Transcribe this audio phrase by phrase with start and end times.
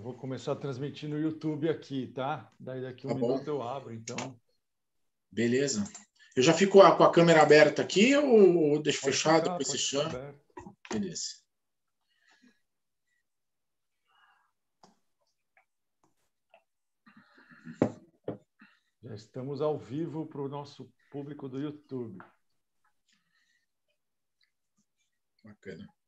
[0.00, 2.50] vou começar a transmitir no YouTube aqui, tá?
[2.58, 4.38] Daí daqui um tá minuto eu abro, então.
[5.30, 5.84] Beleza.
[6.34, 10.34] Eu já fico com a câmera aberta aqui ou deixo pode fechado, depois você chama?
[10.90, 11.40] Beleza.
[19.02, 22.18] Já estamos ao vivo para o nosso público do YouTube.
[25.42, 25.99] Bacana.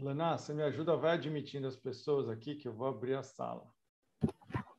[0.00, 3.70] Lana, você me ajuda, vai admitindo as pessoas aqui que eu vou abrir a sala.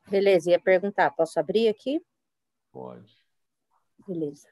[0.10, 2.04] Beleza, ia perguntar, posso abrir aqui?
[2.72, 3.16] Pode.
[4.08, 4.50] Beleza.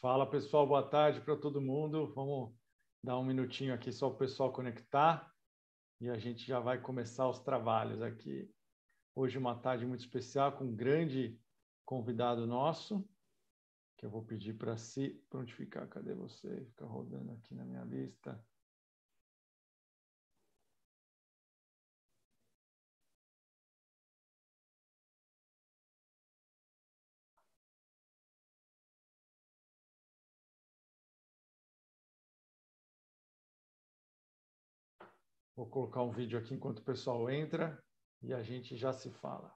[0.00, 2.10] Fala pessoal, boa tarde para todo mundo.
[2.14, 2.54] Vamos
[3.04, 5.30] dar um minutinho aqui só para o pessoal conectar
[6.00, 8.50] e a gente já vai começar os trabalhos aqui.
[9.14, 11.38] Hoje uma tarde muito especial com um grande
[11.84, 13.06] convidado nosso,
[13.98, 15.86] que eu vou pedir para se prontificar.
[15.86, 16.64] Cadê você?
[16.64, 18.42] Fica rodando aqui na minha lista.
[35.60, 37.78] Vou colocar um vídeo aqui enquanto o pessoal entra
[38.22, 39.54] e a gente já se fala.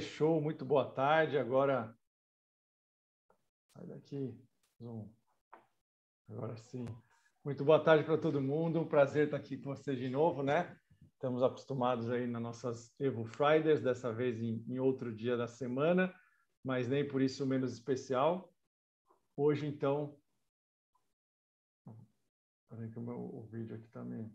[0.00, 1.38] Show, muito boa tarde.
[1.38, 1.96] Agora,
[3.74, 4.36] sai daqui,
[4.80, 5.08] zoom.
[6.28, 6.86] Agora sim.
[7.44, 8.80] Muito boa tarde para todo mundo.
[8.80, 10.78] Um prazer estar aqui com vocês de novo, né?
[11.12, 16.14] Estamos acostumados aí nas nossas Evo Fridays, dessa vez em, em outro dia da semana,
[16.64, 18.54] mas nem por isso menos especial.
[19.36, 20.18] Hoje, então.
[22.68, 24.32] Peraí que o, meu, o vídeo aqui está me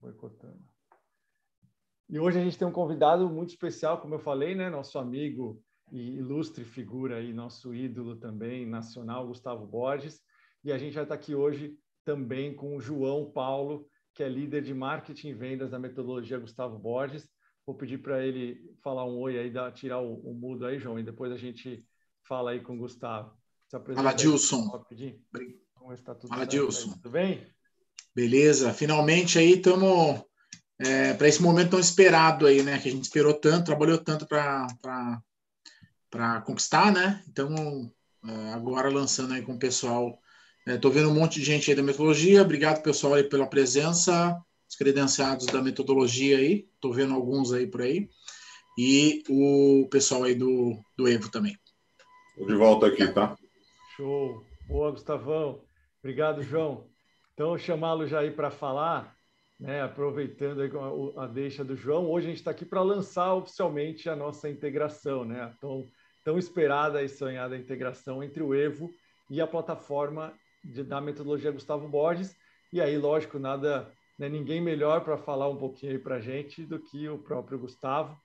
[0.00, 0.71] boicotando.
[2.12, 4.68] E hoje a gente tem um convidado muito especial, como eu falei, né?
[4.68, 5.58] Nosso amigo
[5.90, 10.20] e ilustre figura aí, nosso ídolo também nacional, Gustavo Borges.
[10.62, 11.74] E a gente vai estar aqui hoje
[12.04, 16.78] também com o João Paulo, que é líder de marketing e vendas da metodologia Gustavo
[16.78, 17.26] Borges.
[17.64, 20.98] Vou pedir para ele falar um oi aí, dar, tirar o, o, mudo aí, João,
[20.98, 21.82] e depois a gente
[22.28, 23.34] fala aí com o Gustavo.
[23.70, 24.68] Fala, Dilson.
[25.72, 26.92] Como está tudo Fala, Dilson.
[26.92, 27.46] Tudo bem?
[28.14, 28.74] Beleza.
[28.74, 30.22] Finalmente aí estamos
[30.84, 32.78] é, para esse momento tão esperado aí, né?
[32.78, 35.22] Que a gente esperou tanto, trabalhou tanto para
[36.44, 37.22] conquistar, né?
[37.28, 37.90] Então,
[38.26, 40.18] é, agora lançando aí com o pessoal.
[40.66, 42.42] Estou é, vendo um monte de gente aí da metodologia.
[42.42, 44.36] Obrigado, pessoal, aí pela presença.
[44.68, 46.68] Os credenciados da metodologia aí.
[46.74, 48.08] Estou vendo alguns aí por aí.
[48.78, 51.56] E o pessoal aí do, do Evo também.
[52.30, 53.36] Estou de volta aqui, tá?
[53.96, 54.46] Show.
[54.66, 55.62] Boa, Gustavão.
[56.02, 56.86] Obrigado, João.
[57.34, 59.14] Então, chamá-lo já aí para falar,
[59.62, 60.60] né, aproveitando
[61.16, 64.50] a, a deixa do João, hoje a gente está aqui para lançar oficialmente a nossa
[64.50, 65.54] integração, né?
[65.60, 65.86] Tão,
[66.24, 68.90] tão esperada e sonhada integração entre o Evo
[69.30, 72.36] e a plataforma de, da metodologia Gustavo Borges.
[72.72, 73.88] E aí, lógico, nada,
[74.18, 78.20] né, ninguém melhor para falar um pouquinho para a gente do que o próprio Gustavo,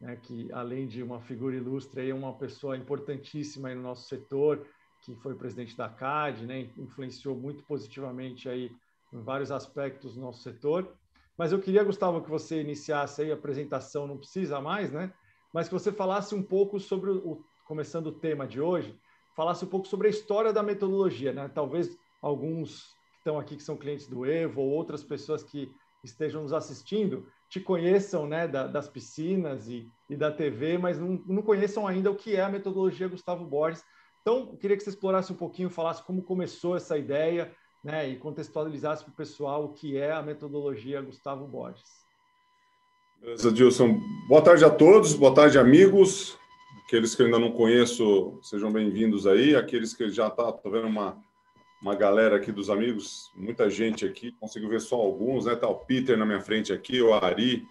[0.00, 4.66] né, que além de uma figura ilustre, é uma pessoa importantíssima no nosso setor,
[5.02, 8.72] que foi presidente da CAD, né, influenciou muito positivamente aí
[9.12, 10.96] em vários aspectos do nosso setor.
[11.36, 15.12] Mas eu queria, Gustavo, que você iniciasse aí a apresentação, não precisa mais, né?
[15.52, 18.98] Mas que você falasse um pouco sobre o, começando o tema de hoje,
[19.34, 21.48] falasse um pouco sobre a história da metodologia, né?
[21.48, 25.70] Talvez alguns que estão aqui que são clientes do Evo ou outras pessoas que
[26.04, 31.22] estejam nos assistindo te conheçam, né, da, das piscinas e, e, da TV, mas não,
[31.26, 33.82] não conheçam ainda o que é a metodologia Gustavo Borges
[34.22, 39.04] então, queria que você explorasse um pouquinho, falasse como começou essa ideia, né, e contextualizasse
[39.04, 42.00] para o pessoal o que é a metodologia Gustavo Borges.
[43.20, 44.00] Beleza, Dilson.
[44.28, 46.38] Boa tarde a todos, boa tarde, amigos.
[46.86, 49.54] Aqueles que eu ainda não conheço, sejam bem-vindos aí.
[49.54, 51.18] Aqueles que já tá, tô vendo uma,
[51.80, 55.54] uma galera aqui dos amigos, muita gente aqui, consigo ver só alguns, né?
[55.54, 57.66] Tá o Peter na minha frente aqui, o Ari,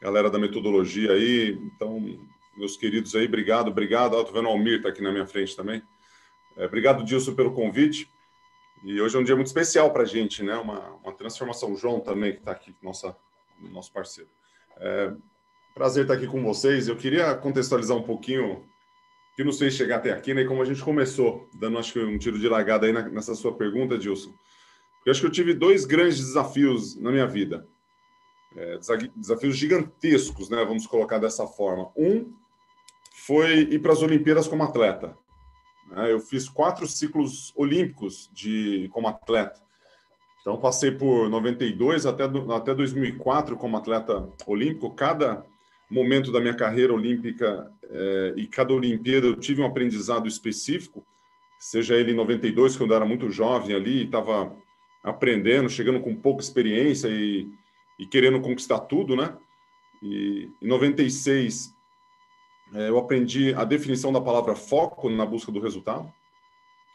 [0.00, 1.58] galera da metodologia aí.
[1.74, 2.00] Então,
[2.56, 4.16] meus queridos aí, obrigado, obrigado.
[4.18, 5.82] Estou vendo o Almir está aqui na minha frente também.
[6.56, 8.08] É, obrigado, Dilson, pelo convite.
[8.84, 10.56] E hoje é um dia muito especial para a gente, né?
[10.56, 11.72] Uma, uma transformação.
[11.72, 13.16] O João também, que está aqui, nossa,
[13.60, 14.30] nosso parceiro.
[14.78, 15.12] É,
[15.74, 16.88] prazer estar aqui com vocês.
[16.88, 18.64] Eu queria contextualizar um pouquinho
[19.34, 20.42] que nos fez chegar até aqui, né?
[20.42, 23.54] E como a gente começou, dando acho que um tiro de lagada aí nessa sua
[23.54, 24.32] pergunta, Dilson.
[24.96, 27.66] Porque acho que eu tive dois grandes desafios na minha vida.
[28.56, 28.78] É,
[29.14, 30.64] desafios gigantescos, né?
[30.64, 31.90] Vamos colocar dessa forma.
[31.96, 32.32] Um
[33.26, 35.16] foi ir para as Olimpíadas como atleta.
[35.90, 36.12] Né?
[36.12, 39.60] Eu fiz quatro ciclos olímpicos de como atleta.
[40.40, 42.24] Então, passei por 92 até,
[42.54, 44.94] até 2004 como atleta olímpico.
[44.94, 45.44] Cada
[45.90, 51.04] momento da minha carreira olímpica é, e cada Olimpíada eu tive um aprendizado específico,
[51.58, 54.54] seja ele em 92, quando eu era muito jovem ali, estava
[55.02, 57.48] aprendendo, chegando com pouca experiência e,
[57.98, 59.36] e querendo conquistar tudo, né?
[60.02, 61.75] E em 96 é,
[62.72, 66.12] eu aprendi a definição da palavra foco na busca do resultado,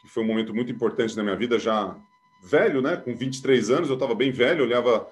[0.00, 1.96] que foi um momento muito importante na minha vida, já
[2.42, 2.96] velho, né?
[2.96, 5.08] Com 23 anos, eu estava bem velho, olhava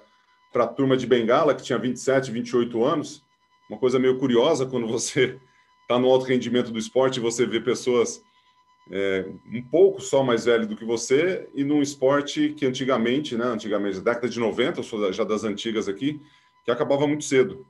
[0.51, 3.23] para a turma de Bengala, que tinha 27, 28 anos.
[3.69, 5.39] Uma coisa meio curiosa quando você
[5.83, 8.21] está no alto rendimento do esporte e você vê pessoas
[8.91, 13.45] é, um pouco só mais velho do que você e num esporte que antigamente, né,
[13.45, 16.19] antigamente, década de 90, eu sou já das antigas aqui,
[16.65, 17.65] que acabava muito cedo.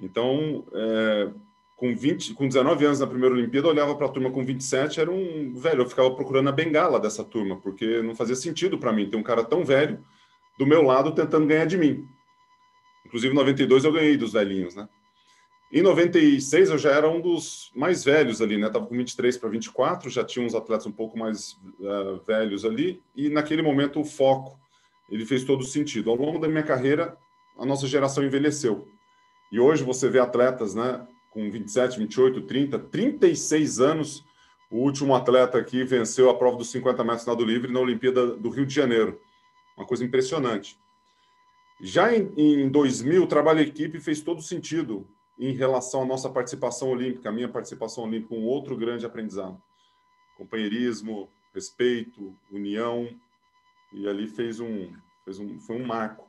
[0.00, 1.28] Então, é,
[1.76, 5.10] com 20, com 19 anos na primeira Olimpíada, olhava para a turma com 27, era
[5.10, 9.10] um velho, eu ficava procurando a bengala dessa turma, porque não fazia sentido para mim
[9.10, 10.02] ter um cara tão velho
[10.58, 12.08] do meu lado tentando ganhar de mim.
[13.04, 14.88] Inclusive, em 92 eu ganhei dos velhinhos, né?
[15.70, 18.70] Em 96 eu já era um dos mais velhos ali, né?
[18.70, 23.02] Tava com 23 para 24, já tinha uns atletas um pouco mais uh, velhos ali,
[23.14, 24.58] e naquele momento o foco,
[25.10, 26.10] ele fez todo sentido.
[26.10, 27.16] Ao longo da minha carreira,
[27.58, 28.88] a nossa geração envelheceu.
[29.52, 34.24] E hoje você vê atletas, né, com 27, 28, 30, 36 anos.
[34.70, 38.48] O último atleta aqui venceu a prova dos 50 metros nado livre na Olimpíada do
[38.48, 39.20] Rio de Janeiro.
[39.76, 40.78] Uma coisa impressionante.
[41.78, 45.06] Já em, em 2000, o trabalho em equipe fez todo sentido
[45.38, 49.60] em relação à nossa participação olímpica, a minha participação olímpica, um outro grande aprendizado.
[50.38, 53.10] Companheirismo, respeito, união,
[53.92, 54.90] e ali fez um,
[55.22, 56.26] fez um, foi um marco.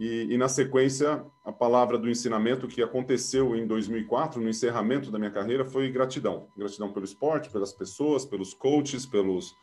[0.00, 5.18] E, e, na sequência, a palavra do ensinamento que aconteceu em 2004, no encerramento da
[5.18, 6.48] minha carreira, foi gratidão.
[6.56, 9.54] Gratidão pelo esporte, pelas pessoas, pelos coaches, pelos,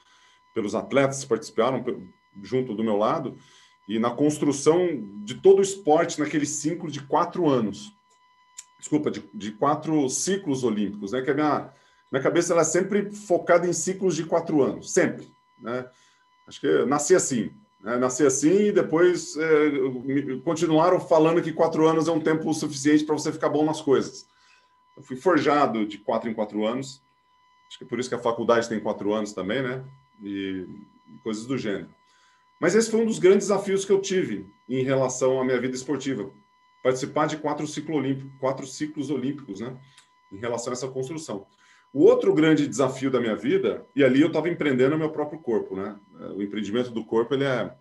[0.53, 1.84] pelos atletas que participaram
[2.44, 3.36] junto do meu lado,
[3.89, 4.77] e na construção
[5.24, 7.91] de todo o esporte naquele ciclo de quatro anos.
[8.77, 11.24] Desculpa, de, de quatro ciclos olímpicos, né?
[11.24, 11.74] Que a minha,
[12.12, 15.27] minha cabeça ela é sempre focada em ciclos de quatro anos, sempre.
[15.60, 15.89] Né?
[16.48, 17.51] Acho que nasci assim,
[17.88, 17.96] né?
[17.98, 19.72] Nasci assim e depois é,
[20.44, 24.27] continuaram falando que quatro anos é um tempo suficiente para você ficar bom nas coisas.
[24.98, 27.01] Eu fui forjado de quatro em quatro anos.
[27.70, 29.86] Acho que é por isso que a faculdade tem quatro anos também, né?
[30.22, 30.67] E
[31.24, 31.88] coisas do gênero.
[32.60, 35.75] Mas esse foi um dos grandes desafios que eu tive em relação à minha vida
[35.75, 36.29] esportiva.
[36.84, 39.77] Participar de quatro, ciclo olímpico, quatro ciclos olímpicos, né?
[40.29, 41.48] Em relação a essa construção.
[41.98, 45.39] O outro grande desafio da minha vida, e ali eu estava empreendendo o meu próprio
[45.39, 46.00] corpo, né?
[46.36, 47.75] O empreendimento do corpo, ele é,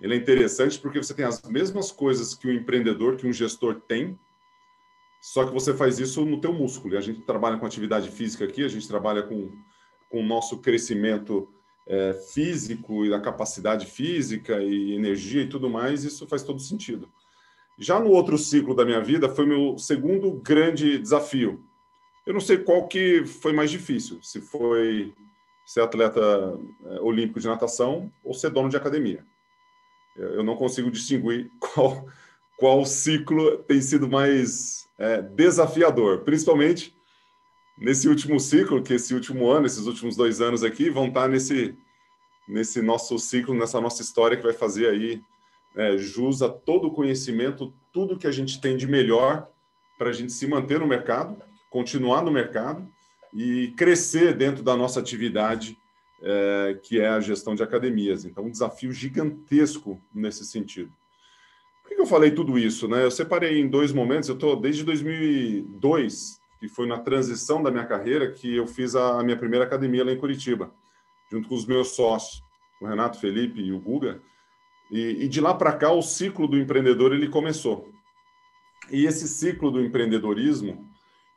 [0.00, 3.74] ele é interessante porque você tem as mesmas coisas que o empreendedor, que um gestor
[3.74, 4.18] tem,
[5.20, 6.94] só que você faz isso no teu músculo.
[6.94, 9.52] E a gente trabalha com atividade física aqui, a gente trabalha com,
[10.08, 11.46] com o nosso crescimento
[11.86, 17.06] é, físico e da capacidade física e energia e tudo mais, isso faz todo sentido.
[17.78, 21.65] Já no outro ciclo da minha vida, foi meu segundo grande desafio.
[22.26, 25.14] Eu não sei qual que foi mais difícil, se foi
[25.64, 26.20] ser atleta
[26.86, 29.24] é, olímpico de natação ou ser dono de academia.
[30.16, 32.06] Eu não consigo distinguir qual,
[32.56, 36.96] qual ciclo tem sido mais é, desafiador, principalmente
[37.78, 41.76] nesse último ciclo, que esse último ano, esses últimos dois anos aqui, vão estar nesse,
[42.48, 45.20] nesse nosso ciclo, nessa nossa história que vai fazer aí
[45.76, 49.48] é, jus a todo o conhecimento, tudo que a gente tem de melhor
[49.98, 51.36] para a gente se manter no mercado,
[51.76, 52.88] continuar no mercado
[53.34, 55.76] e crescer dentro da nossa atividade,
[56.22, 58.24] é, que é a gestão de academias.
[58.24, 60.90] Então, um desafio gigantesco nesse sentido.
[61.82, 62.88] Por que eu falei tudo isso?
[62.88, 63.04] Né?
[63.04, 64.26] Eu separei em dois momentos.
[64.30, 69.22] Eu estou desde 2002 que foi na transição da minha carreira que eu fiz a
[69.22, 70.72] minha primeira academia lá em Curitiba,
[71.30, 72.42] junto com os meus sócios,
[72.80, 74.22] o Renato Felipe e o Guga.
[74.90, 77.92] E, e de lá para cá, o ciclo do empreendedor ele começou.
[78.90, 80.85] E esse ciclo do empreendedorismo,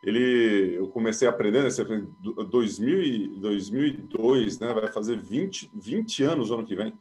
[0.02, 2.08] ele, eu comecei a aprender em
[2.46, 6.94] 2000, 2002, né, vai fazer 20, 20 anos ano que vem.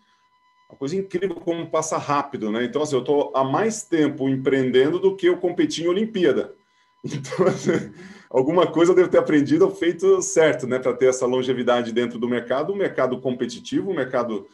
[0.69, 2.65] Uma coisa incrível como passa rápido, né?
[2.65, 6.55] Então, assim, eu estou há mais tempo empreendendo do que eu competi em Olimpíada.
[7.05, 7.93] Então, assim,
[8.29, 12.19] alguma coisa eu devo ter aprendido ou feito certo, né, para ter essa longevidade dentro
[12.19, 14.49] do mercado, um mercado competitivo, um mercado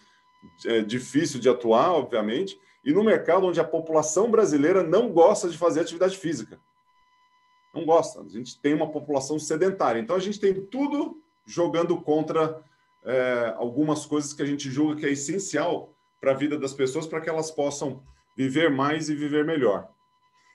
[0.67, 5.57] é, difícil de atuar, obviamente, e no mercado onde a população brasileira não gosta de
[5.57, 6.61] fazer atividade física.
[7.75, 8.21] Não gosta.
[8.21, 10.01] A gente tem uma população sedentária.
[10.01, 12.63] Então, a gente tem tudo jogando contra
[13.05, 17.07] é, algumas coisas que a gente julga que é essencial para a vida das pessoas,
[17.07, 18.03] para que elas possam
[18.37, 19.89] viver mais e viver melhor.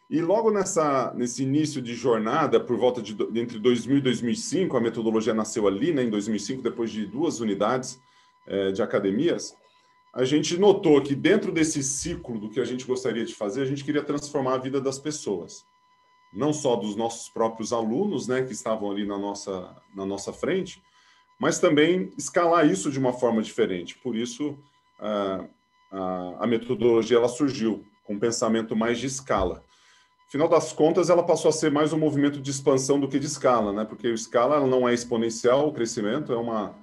[0.09, 4.81] E logo nessa, nesse início de jornada, por volta de entre 2000 e 2005, a
[4.81, 8.01] metodologia nasceu ali, né, em 2005, depois de duas unidades
[8.47, 9.55] é, de academias,
[10.11, 13.65] a gente notou que dentro desse ciclo do que a gente gostaria de fazer, a
[13.65, 15.63] gente queria transformar a vida das pessoas.
[16.31, 20.81] Não só dos nossos próprios alunos, né, que estavam ali na nossa, na nossa frente,
[21.39, 23.97] mas também escalar isso de uma forma diferente.
[23.97, 24.57] Por isso,
[24.99, 25.45] a,
[25.91, 29.63] a, a metodologia ela surgiu com um pensamento mais de escala
[30.29, 33.25] final das contas, ela passou a ser mais um movimento de expansão do que de
[33.25, 33.83] escala, né?
[33.83, 36.75] Porque o escala não é exponencial, o crescimento é uma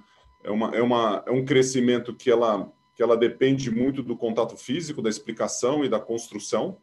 [0.43, 4.57] é uma é uma é um crescimento que ela que ela depende muito do contato
[4.57, 6.77] físico, da explicação e da construção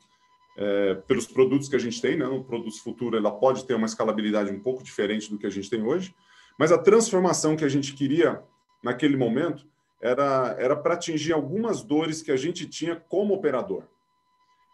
[0.57, 2.27] é, pelos produtos que a gente tem, né?
[2.27, 5.69] O produto futuro ela pode ter uma escalabilidade um pouco diferente do que a gente
[5.69, 6.15] tem hoje,
[6.59, 8.43] mas a transformação que a gente queria
[8.83, 9.67] naquele momento
[10.01, 13.85] era era para atingir algumas dores que a gente tinha como operador.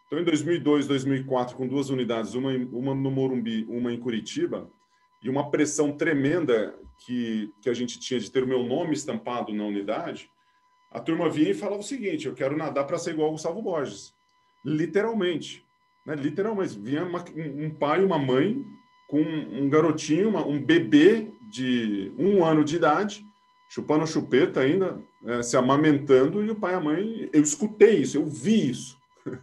[0.07, 4.69] Então, em 2002, 2004, com duas unidades, uma, uma no Morumbi, uma em Curitiba,
[5.23, 6.75] e uma pressão tremenda
[7.07, 10.29] que, que a gente tinha de ter o meu nome estampado na unidade,
[10.91, 13.63] a turma vinha e falava o seguinte: eu quero nadar para ser igual ao Gustavo
[13.63, 14.13] Borges.
[14.65, 15.65] Literalmente.
[16.11, 16.17] Né?
[16.17, 16.79] Literalmente.
[16.79, 18.67] Vinha uma, um pai e uma mãe
[19.07, 23.25] com um garotinho, uma, um bebê de um ano de idade,
[23.69, 27.31] chupando chupeta ainda, é, se amamentando, e o pai e a mãe.
[27.33, 28.99] Eu escutei isso, eu vi isso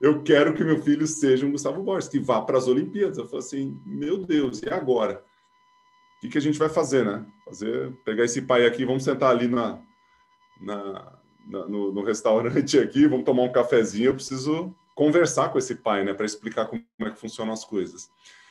[0.00, 3.18] eu quero que meu filho seja um Gustavo Borges, que vá para as Olimpíadas.
[3.18, 5.24] Eu falei assim, meu Deus, e agora?
[6.16, 7.26] O que, que a gente vai fazer, né?
[7.44, 9.80] Fazer, pegar esse pai aqui, vamos sentar ali na,
[10.60, 14.06] na, na no, no, restaurante aqui, vamos tomar um cafezinho.
[14.06, 18.10] Eu preciso conversar com esse pai, né, para explicar como é que funcionam as coisas.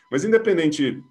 [0.09, 1.03] Mas independente,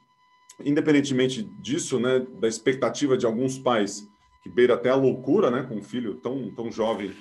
[0.64, 4.08] independentemente disso, né, da expectativa de alguns pais
[4.42, 7.14] que beira até a loucura, né, com um filho tão tão jovem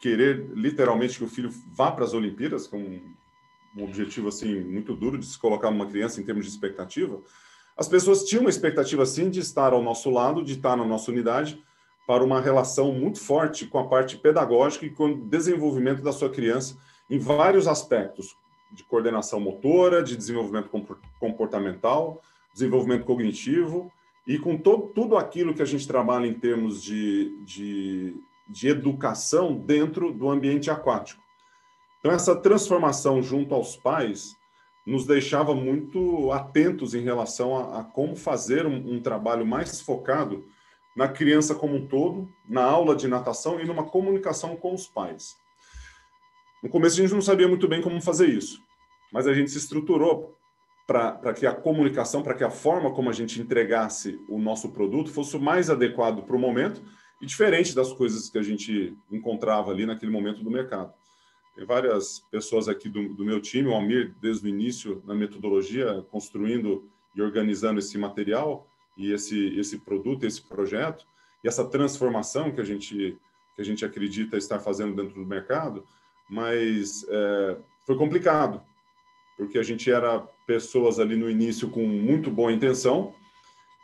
[0.00, 3.00] querer literalmente que o filho vá para as Olimpíadas, com
[3.76, 7.20] um objetivo assim muito duro de se colocar numa criança em termos de expectativa,
[7.76, 11.10] as pessoas tinham uma expectativa assim de estar ao nosso lado, de estar na nossa
[11.10, 11.62] unidade,
[12.06, 16.28] para uma relação muito forte com a parte pedagógica e com o desenvolvimento da sua
[16.28, 16.76] criança
[17.12, 18.36] em vários aspectos,
[18.70, 20.70] de coordenação motora, de desenvolvimento
[21.20, 23.92] comportamental, desenvolvimento cognitivo
[24.26, 28.16] e com todo, tudo aquilo que a gente trabalha em termos de, de
[28.52, 31.22] de educação dentro do ambiente aquático.
[31.98, 34.36] Então, essa transformação junto aos pais
[34.84, 40.44] nos deixava muito atentos em relação a, a como fazer um, um, trabalho mais focado
[40.94, 45.38] na criança como um todo, na aula de natação e numa comunicação com os pais.
[46.62, 48.62] No começo, a gente não sabia muito bem como fazer isso,
[49.12, 50.36] mas a gente se estruturou
[50.86, 55.10] para que a comunicação, para que a forma como a gente entregasse o nosso produto
[55.10, 56.82] fosse o mais adequado para o momento
[57.20, 60.92] e diferente das coisas que a gente encontrava ali naquele momento do mercado.
[61.54, 66.04] Tem várias pessoas aqui do, do meu time, o Almir, desde o início na metodologia,
[66.10, 68.66] construindo e organizando esse material
[68.96, 71.06] e esse, esse produto, esse projeto,
[71.44, 73.18] e essa transformação que a gente,
[73.54, 75.84] que a gente acredita estar fazendo dentro do mercado,
[76.32, 78.62] mas é, foi complicado,
[79.36, 83.12] porque a gente era pessoas ali no início com muito boa intenção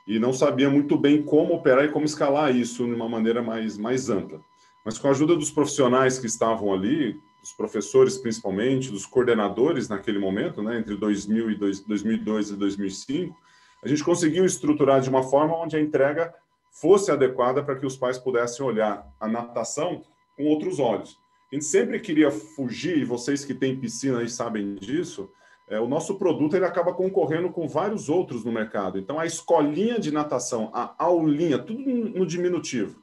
[0.06, 3.76] e não sabia muito bem como operar e como escalar isso de uma maneira mais,
[3.76, 4.40] mais ampla.
[4.82, 10.18] Mas com a ajuda dos profissionais que estavam ali, dos professores principalmente, dos coordenadores naquele
[10.18, 13.36] momento, né, entre 2000 e 2002 e 2005,
[13.84, 16.32] a gente conseguiu estruturar de uma forma onde a entrega
[16.70, 20.02] fosse adequada para que os pais pudessem olhar a natação
[20.34, 21.18] com outros olhos.
[21.50, 25.30] A gente sempre queria fugir, e vocês que têm piscina aí sabem disso,
[25.66, 28.98] é, o nosso produto ele acaba concorrendo com vários outros no mercado.
[28.98, 33.02] Então, a escolinha de natação, a aulinha, tudo no diminutivo.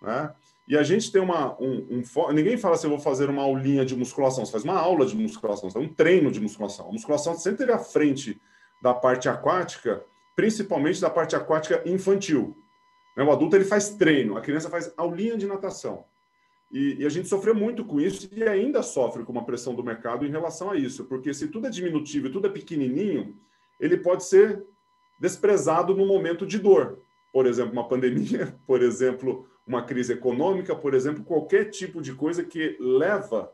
[0.00, 0.34] Né?
[0.66, 1.60] E a gente tem uma.
[1.60, 4.44] Um, um, ninguém fala assim, eu vou fazer uma aulinha de musculação.
[4.44, 6.88] Você faz uma aula de musculação, você faz um treino de musculação.
[6.88, 8.40] A musculação sempre teve à frente
[8.82, 12.56] da parte aquática, principalmente da parte aquática infantil.
[13.16, 13.22] Né?
[13.22, 16.04] O adulto ele faz treino, a criança faz aulinha de natação.
[16.72, 19.84] E, e, a gente sofreu muito com isso e ainda sofre com uma pressão do
[19.84, 23.36] mercado em relação a isso, porque se tudo é diminutivo e tudo é pequenininho,
[23.78, 24.64] ele pode ser
[25.20, 26.98] desprezado no momento de dor.
[27.30, 32.42] Por exemplo, uma pandemia, por exemplo, uma crise econômica, por exemplo, qualquer tipo de coisa
[32.42, 33.52] que leva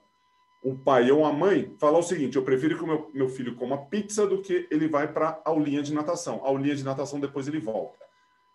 [0.63, 3.57] o pai ou a mãe falar o seguinte: eu prefiro que o meu, meu filho
[3.57, 6.41] coma pizza do que ele vai para a aulinha de natação.
[6.45, 7.99] A aulinha de natação depois ele volta.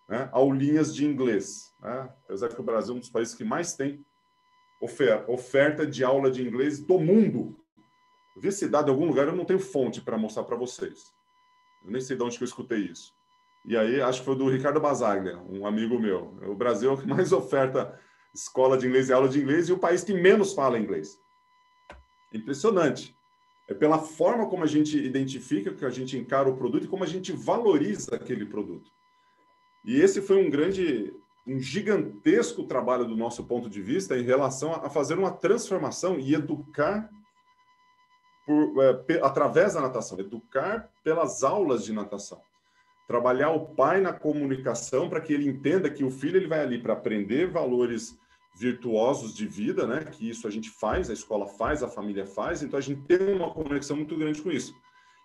[0.08, 0.29] Né?
[0.32, 1.74] Aulinhas de inglês.
[1.82, 2.10] Né?
[2.25, 4.05] Apesar que o Brasil é um dos países que mais tem
[5.28, 7.56] oferta de aula de inglês do mundo.
[8.36, 11.13] Eu vi esse dado em algum lugar, eu não tenho fonte para mostrar para vocês.
[11.86, 13.13] Eu nem sei de onde que eu escutei isso.
[13.66, 16.38] E aí, acho que foi do Ricardo Basaglia, um amigo meu.
[16.46, 17.98] O Brasil é o que mais oferta
[18.34, 21.18] escola de inglês e aula de inglês e o país que menos fala inglês.
[22.34, 23.15] Impressionante.
[23.69, 27.04] É pela forma como a gente identifica, que a gente encara o produto e como
[27.04, 28.91] a gente valoriza aquele produto.
[29.86, 31.13] E esse foi um grande
[31.45, 36.34] um gigantesco trabalho do nosso ponto de vista em relação a fazer uma transformação e
[36.34, 37.10] educar
[38.45, 38.73] por,
[39.10, 42.41] é, através da natação, educar pelas aulas de natação.
[43.08, 46.82] Trabalhar o pai na comunicação para que ele entenda que o filho ele vai ali
[46.82, 48.17] para aprender valores
[48.56, 50.06] virtuosos de vida, né?
[50.06, 53.34] Que isso a gente faz, a escola faz, a família faz, então a gente tem
[53.34, 54.73] uma conexão muito grande com isso.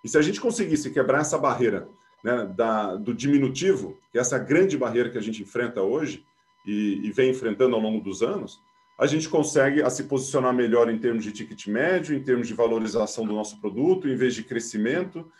[0.02, 1.88] E se a gente conseguisse quebrar essa barreira
[2.22, 6.24] né, da, do diminutivo, que é essa grande barreira que a gente enfrenta hoje
[6.66, 8.60] e, e, vem enfrentando ao longo dos anos,
[8.98, 12.54] a gente consegue a se posicionar melhor em termos de ticket médio, em termos de
[12.54, 15.30] valorização do nosso produto, em vez de crescimento,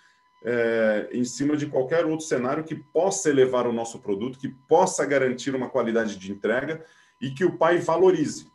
[0.44, 5.04] é, em cima de qualquer outro cenário que possa elevar o nosso produto, que possa
[5.04, 6.84] garantir uma qualidade de entrega
[7.20, 8.48] e que o pai valorize.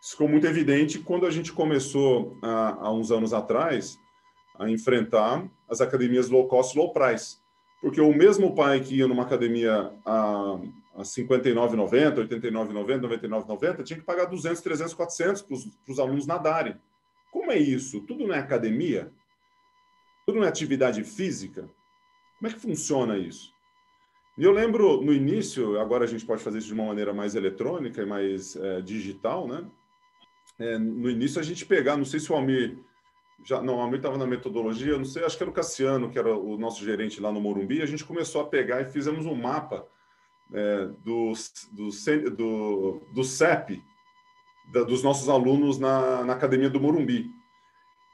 [0.00, 3.98] Isso ficou muito evidente quando a gente começou, há, há uns anos atrás,
[4.58, 7.38] a enfrentar as academias low cost, low price.
[7.80, 10.58] Porque o mesmo pai que ia numa academia a,
[10.96, 15.54] a 59,90, 89,90, 99,90, tinha que pagar 200, 300, 400 para
[15.92, 16.76] os alunos nadarem.
[17.30, 18.00] Como é isso?
[18.02, 19.12] Tudo não é academia?
[20.24, 21.68] Tudo não é atividade física?
[22.38, 23.52] Como é que funciona isso?
[24.36, 27.34] E eu lembro no início, agora a gente pode fazer isso de uma maneira mais
[27.34, 29.64] eletrônica e mais é, digital, né?
[30.58, 32.78] É, no início a gente pegar, não sei se o Almir
[33.42, 36.18] já não, a mãe estava na metodologia, não sei, acho que era o Cassiano, que
[36.18, 39.34] era o nosso gerente lá no Morumbi, a gente começou a pegar e fizemos um
[39.34, 39.86] mapa
[40.52, 41.32] é, do,
[41.72, 41.88] do,
[42.30, 43.82] do, do CEP,
[44.72, 47.30] da, dos nossos alunos na, na academia do Morumbi.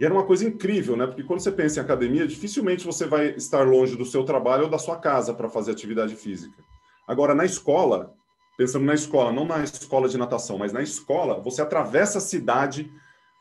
[0.01, 1.07] E era uma coisa incrível, né?
[1.07, 4.71] Porque quando você pensa em academia, dificilmente você vai estar longe do seu trabalho ou
[4.71, 6.65] da sua casa para fazer atividade física.
[7.07, 8.15] Agora, na escola,
[8.57, 12.91] pensando na escola, não na escola de natação, mas na escola, você atravessa a cidade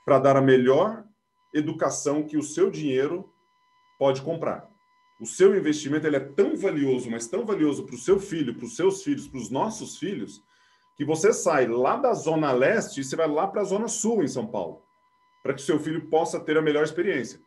[0.05, 1.03] para dar a melhor
[1.53, 3.29] educação que o seu dinheiro
[3.97, 4.69] pode comprar.
[5.19, 8.65] O seu investimento ele é tão valioso, mas tão valioso para o seu filho, para
[8.65, 10.41] os seus filhos, para os nossos filhos,
[10.95, 14.23] que você sai lá da zona leste e você vai lá para a zona sul
[14.23, 14.81] em São Paulo,
[15.43, 17.41] para que o seu filho possa ter a melhor experiência.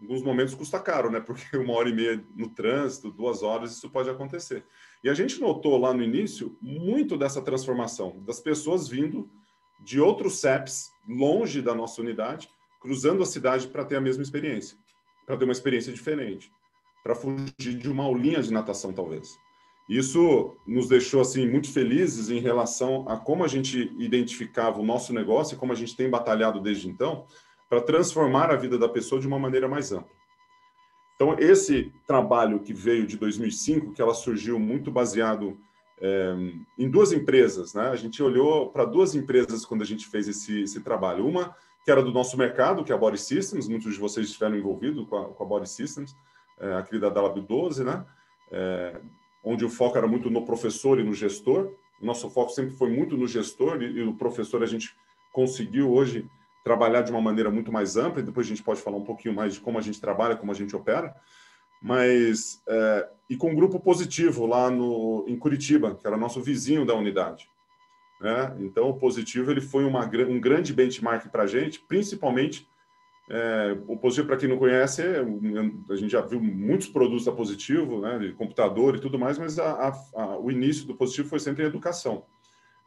[0.00, 1.20] Em alguns momentos custa caro, né?
[1.20, 4.64] Porque uma hora e meia no trânsito, duas horas, isso pode acontecer.
[5.04, 9.30] E a gente notou lá no início muito dessa transformação, das pessoas vindo
[9.78, 12.48] de outros CEPs longe da nossa unidade
[12.80, 14.76] cruzando a cidade para ter a mesma experiência,
[15.26, 16.50] para ter uma experiência diferente,
[17.02, 19.38] para fugir de uma aulinha de natação, talvez.
[19.88, 25.12] Isso nos deixou assim muito felizes em relação a como a gente identificava o nosso
[25.12, 27.26] negócio e como a gente tem batalhado desde então
[27.68, 30.20] para transformar a vida da pessoa de uma maneira mais ampla.
[31.14, 35.58] Então, esse trabalho que veio de 2005, que ela surgiu muito baseado
[36.00, 36.34] é,
[36.78, 37.88] em duas empresas, né?
[37.88, 41.26] A gente olhou para duas empresas quando a gente fez esse, esse, trabalho.
[41.26, 41.54] Uma
[41.90, 45.08] que era do nosso mercado, que é a Body Systems, muitos de vocês estiveram envolvidos
[45.08, 46.14] com a, com a Body Systems,
[46.60, 48.06] é, aquele da Lab 12, né?
[48.52, 49.00] É,
[49.42, 51.72] onde o foco era muito no professor e no gestor.
[52.00, 54.94] Nosso foco sempre foi muito no gestor e, e o professor a gente
[55.32, 56.30] conseguiu hoje
[56.62, 59.34] trabalhar de uma maneira muito mais ampla, e depois a gente pode falar um pouquinho
[59.34, 61.12] mais de como a gente trabalha, como a gente opera,
[61.82, 66.86] mas é, e com um grupo positivo lá no, em Curitiba, que era nosso vizinho
[66.86, 67.48] da unidade.
[68.20, 68.56] Né?
[68.60, 72.68] Então, o positivo ele foi uma, um grande benchmark para a gente, principalmente
[73.30, 75.20] é, o positivo, para quem não conhece, é,
[75.88, 79.56] a gente já viu muitos produtos da Positivo, né, de computador e tudo mais, mas
[79.56, 82.24] a, a, a, o início do Positivo foi sempre em educação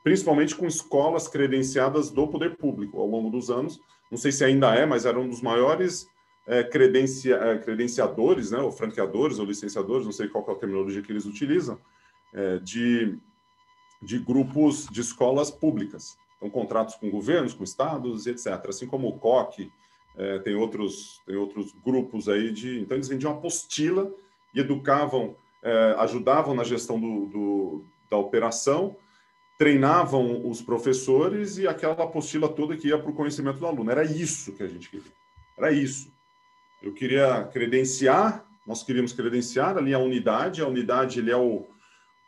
[0.03, 3.79] principalmente com escolas credenciadas do poder público ao longo dos anos.
[4.11, 6.07] Não sei se ainda é, mas era um dos maiores
[6.45, 11.01] é, credencia, é, credenciadores, né, ou franqueadores, ou licenciadores, não sei qual é a terminologia
[11.01, 11.79] que eles utilizam,
[12.33, 13.17] é, de,
[14.03, 16.17] de grupos de escolas públicas.
[16.37, 18.47] Então, contratos com governos, com estados, etc.
[18.67, 19.71] Assim como o COC,
[20.15, 22.81] é, tem, outros, tem outros grupos aí de.
[22.81, 24.11] Então, eles vendiam apostila
[24.53, 28.95] e educavam, é, ajudavam na gestão do, do da operação
[29.57, 33.89] treinavam os professores e aquela apostila toda que ia para o conhecimento do aluno.
[33.89, 35.11] Era isso que a gente queria.
[35.57, 36.11] Era isso.
[36.81, 40.61] Eu queria credenciar, nós queríamos credenciar ali a unidade.
[40.61, 41.65] A unidade ele é o,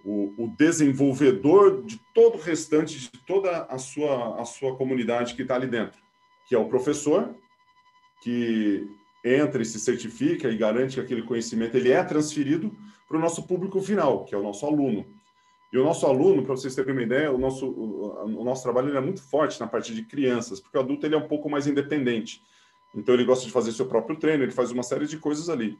[0.05, 5.41] o, o desenvolvedor de todo o restante, de toda a sua, a sua comunidade que
[5.41, 5.99] está ali dentro,
[6.47, 7.35] que é o professor,
[8.21, 8.87] que
[9.23, 12.71] entra e se certifica e garante que aquele conhecimento ele é transferido
[13.07, 15.05] para o nosso público final, que é o nosso aluno.
[15.73, 18.95] E o nosso aluno, para vocês terem uma ideia, o nosso, o, o nosso trabalho
[18.95, 21.65] é muito forte na parte de crianças, porque o adulto ele é um pouco mais
[21.65, 22.41] independente.
[22.93, 25.77] Então, ele gosta de fazer seu próprio treino, ele faz uma série de coisas ali.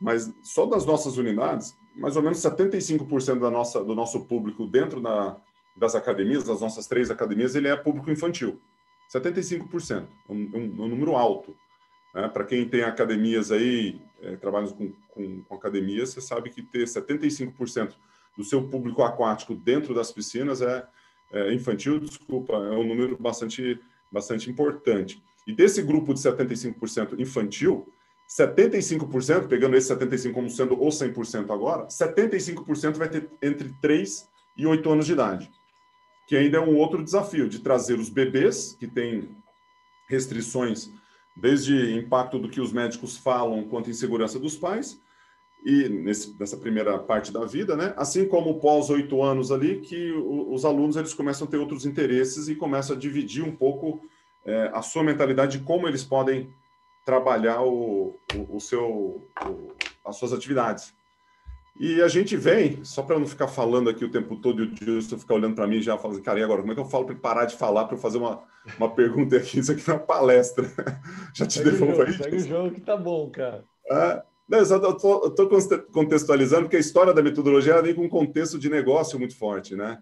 [0.00, 5.00] Mas só das nossas unidades, mais ou menos 75% da nossa, do nosso público dentro
[5.00, 5.36] da,
[5.76, 8.60] das academias, das nossas três academias, ele é público infantil.
[9.12, 11.54] 75%, um, um, um número alto.
[12.14, 12.28] Né?
[12.28, 16.84] Para quem tem academias aí, é, trabalha com, com, com academias, você sabe que ter
[16.84, 17.94] 75%
[18.36, 20.86] do seu público aquático dentro das piscinas é,
[21.32, 23.80] é, infantil, desculpa, é um número bastante,
[24.10, 25.22] bastante importante.
[25.46, 27.86] E desse grupo de 75% infantil,
[28.28, 34.66] 75%, pegando esse 75% como sendo o 100% agora, 75% vai ter entre 3 e
[34.66, 35.50] 8 anos de idade,
[36.26, 39.28] que ainda é um outro desafio de trazer os bebês, que têm
[40.08, 40.90] restrições
[41.36, 45.00] desde impacto do que os médicos falam quanto insegurança dos pais,
[45.64, 47.94] e nesse, nessa primeira parte da vida, né?
[47.96, 51.86] Assim como pós oito anos ali, que o, os alunos eles começam a ter outros
[51.86, 54.00] interesses e começam a dividir um pouco
[54.44, 56.52] é, a sua mentalidade de como eles podem
[57.04, 59.72] trabalhar o, o, o seu, o,
[60.04, 60.94] as suas atividades.
[61.78, 64.70] E a gente vem, só para não ficar falando aqui o tempo todo e o
[64.70, 67.04] Dilson ficar olhando para mim já falando, cara, e agora, como é que eu falo
[67.04, 68.44] para parar de falar para eu fazer uma,
[68.78, 69.58] uma pergunta aqui?
[69.58, 70.70] Isso aqui é uma palestra.
[71.34, 72.12] já te devolvo aí?
[72.12, 73.64] Segue o jogo que tá bom, cara.
[73.90, 75.48] É, não, eu só estou
[75.90, 80.00] contextualizando, porque a história da metodologia vem com um contexto de negócio muito forte, né?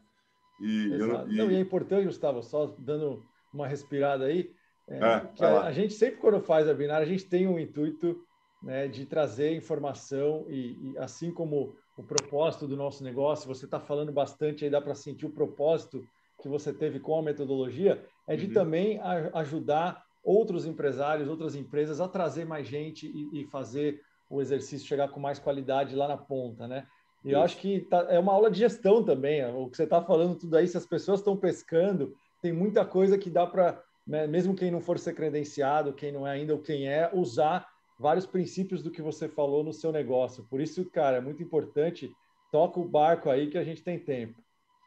[0.60, 1.36] E, eu, e...
[1.36, 4.50] Não, e é importante, Gustavo, só dando uma respirada aí,
[4.88, 8.20] é, que a, a, gente sempre, quando faz a binária, a gente tem um intuito
[8.62, 13.78] né, de trazer informação e, e, assim como o propósito do nosso negócio, você está
[13.78, 16.04] falando bastante aí, dá para sentir o propósito
[16.40, 18.52] que você teve com a metodologia, é de uhum.
[18.52, 24.40] também a, ajudar outros empresários, outras empresas a trazer mais gente e, e fazer o
[24.40, 26.86] exercício chegar com mais qualidade lá na ponta, né?
[27.24, 29.44] E eu acho que tá, é uma aula de gestão também.
[29.54, 33.16] O que você está falando tudo aí, se as pessoas estão pescando, tem muita coisa
[33.16, 36.60] que dá para, né, mesmo quem não for ser credenciado, quem não é ainda ou
[36.60, 37.66] quem é, usar
[37.98, 40.44] vários princípios do que você falou no seu negócio.
[40.50, 42.12] Por isso, cara, é muito importante.
[42.50, 44.42] Toca o barco aí que a gente tem tempo.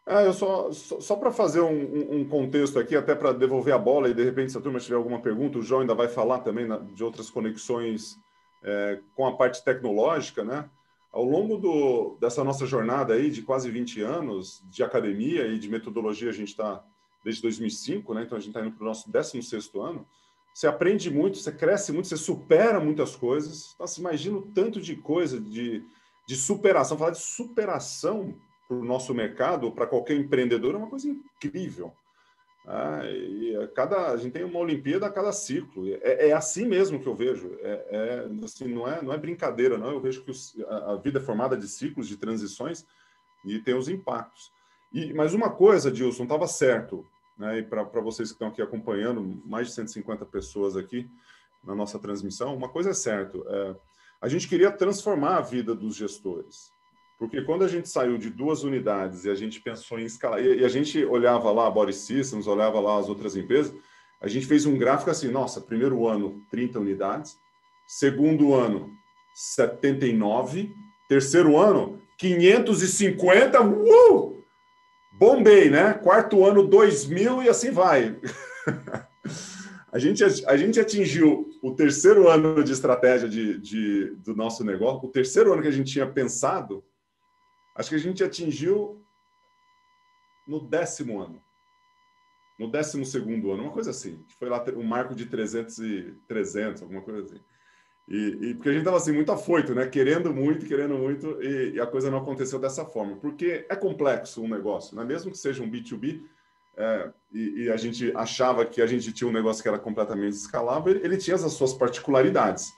[0.06, 3.78] Ah, eu só, só, só para fazer um, um, contexto aqui, até para devolver a
[3.78, 6.40] bola, e de repente, se a turma tiver alguma pergunta, o João ainda vai falar
[6.42, 8.16] também na, de outras conexões
[8.64, 10.70] é, com a parte tecnológica, né?
[11.12, 15.70] Ao longo do, dessa nossa jornada aí de quase 20 anos de academia e de
[15.70, 16.84] metodologia, a gente está
[17.26, 18.24] desde 2005, né?
[18.24, 20.08] Então a gente está indo para o nosso 16 ano.
[20.54, 23.76] Você aprende muito, você cresce muito, você supera muitas coisas.
[23.80, 25.84] Nossa, imagina o tanto de coisa de,
[26.28, 26.98] de superação.
[26.98, 28.36] Falar de superação
[28.68, 31.92] para o nosso mercado, para qualquer empreendedor, é uma coisa incrível.
[32.68, 35.88] Ah, e a, cada, a gente tem uma Olimpíada a cada ciclo.
[36.02, 37.58] É, é assim mesmo que eu vejo.
[37.62, 39.90] É, é, assim, não, é, não é brincadeira, não.
[39.90, 42.86] Eu vejo que os, a, a, vida é formada de ciclos, de transições,
[43.44, 44.52] e tem os impactos.
[44.94, 47.06] E, mas uma coisa, Dilson, estava certo,
[47.38, 51.10] né, e para vocês que estão aqui acompanhando, mais de 150 pessoas aqui
[51.64, 53.38] na nossa transmissão, uma coisa é certa.
[53.38, 53.76] É,
[54.22, 56.72] a gente queria transformar a vida dos gestores.
[57.18, 60.64] Porque quando a gente saiu de duas unidades e a gente pensou em escalar, e
[60.66, 63.74] a gente olhava lá a Boris Systems, olhava lá as outras empresas,
[64.22, 67.38] a gente fez um gráfico assim, nossa, primeiro ano 30 unidades,
[67.88, 68.92] segundo ano
[69.34, 70.74] 79,
[71.08, 74.35] terceiro ano 550, uh!
[75.18, 75.94] Bombei, né?
[75.94, 78.20] Quarto ano 2000 e assim vai.
[79.92, 85.08] a, gente, a gente atingiu o terceiro ano de estratégia de, de, do nosso negócio,
[85.08, 86.84] o terceiro ano que a gente tinha pensado,
[87.76, 89.02] acho que a gente atingiu
[90.48, 91.42] no décimo ano.
[92.60, 94.24] No décimo segundo ano, uma coisa assim.
[94.38, 97.42] Foi lá um marco de 300 e 300, alguma coisa assim.
[98.08, 99.88] E, e, porque a gente estava assim muito afoito, né?
[99.88, 103.16] Querendo muito, querendo muito, e, e, a coisa não aconteceu dessa forma.
[103.16, 105.04] Porque é complexo um negócio, né?
[105.04, 106.22] mesmo que seja um B2B,
[106.78, 110.34] é, e, e, a gente achava que a gente tinha um negócio que era completamente
[110.34, 112.72] escalável, ele tinha as suas particularidades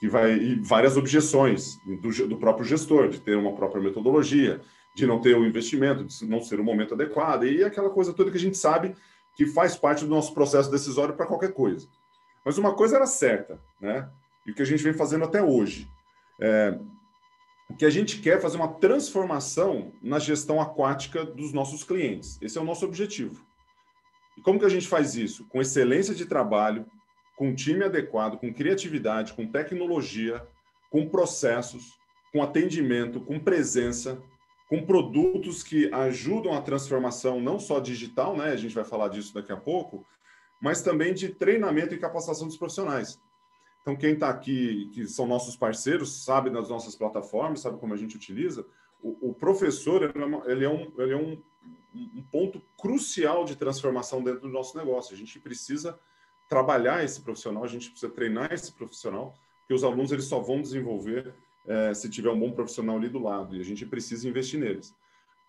[0.00, 4.60] que vai, e várias objeções do, do próprio gestor, de ter uma própria metodologia,
[4.96, 8.30] de não ter o investimento, de não ser o momento adequado, e aquela coisa toda
[8.30, 8.94] que a gente sabe
[9.36, 11.86] que faz parte do nosso processo decisório para qualquer coisa.
[12.44, 14.08] Mas uma coisa era certa, né?
[14.46, 15.88] E o que a gente vem fazendo até hoje.
[16.40, 16.78] É,
[17.68, 22.38] o que a gente quer é fazer uma transformação na gestão aquática dos nossos clientes.
[22.42, 23.44] Esse é o nosso objetivo.
[24.36, 25.46] E como que a gente faz isso?
[25.48, 26.86] Com excelência de trabalho,
[27.36, 30.46] com time adequado, com criatividade, com tecnologia,
[30.90, 31.98] com processos,
[32.32, 34.20] com atendimento, com presença,
[34.68, 38.50] com produtos que ajudam a transformação não só digital, né?
[38.50, 40.04] A gente vai falar disso daqui a pouco,
[40.60, 43.20] mas também de treinamento e capacitação dos profissionais.
[43.84, 47.96] Então, quem está aqui, que são nossos parceiros, sabe das nossas plataformas, sabe como a
[47.98, 48.64] gente utiliza.
[49.02, 50.02] O, o professor,
[50.46, 51.38] ele é, um, ele é um,
[51.94, 55.14] um, ponto crucial de transformação dentro do nosso negócio.
[55.14, 55.98] A gente precisa
[56.48, 60.62] trabalhar esse profissional, a gente precisa treinar esse profissional, porque os alunos eles só vão
[60.62, 61.34] desenvolver
[61.66, 64.94] é, se tiver um bom profissional ali do lado, e a gente precisa investir neles.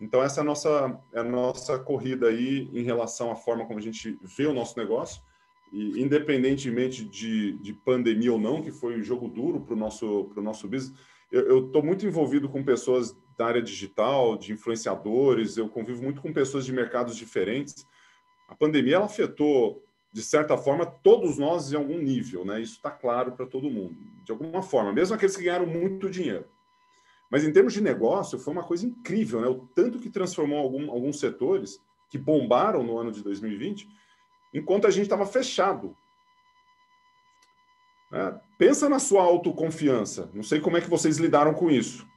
[0.01, 3.79] Então, essa é a nossa, é a nossa corrida aí em relação à forma como
[3.79, 5.21] a gente vê o nosso negócio
[5.75, 10.31] e independentemente de, de pandemia ou não, que foi um jogo duro para o nosso,
[10.37, 10.97] nosso business,
[11.29, 16.31] eu estou muito envolvido com pessoas da área digital, de influenciadores, eu convivo muito com
[16.31, 17.85] pessoas de mercados diferentes.
[18.47, 19.83] A pandemia ela afetou,
[20.13, 22.61] de certa forma, todos nós em algum nível, né?
[22.61, 26.45] Isso está claro para todo mundo, de alguma forma, mesmo aqueles que ganharam muito dinheiro.
[27.29, 29.47] Mas em termos de negócio, foi uma coisa incrível, né?
[29.47, 33.89] O tanto que transformou algum, alguns setores que bombaram no ano de 2020
[34.57, 35.95] enquanto a gente estava fechado.
[38.11, 40.29] É, pensa na sua autoconfiança.
[40.33, 42.07] Não sei como é que vocês lidaram com isso.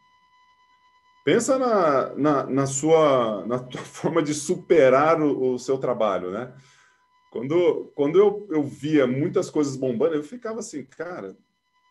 [1.24, 6.54] Pensa na, na, na sua na tua forma de superar o, o, seu trabalho, né?
[7.30, 11.36] Quando, quando eu, eu via muitas coisas bombando, eu ficava assim, cara,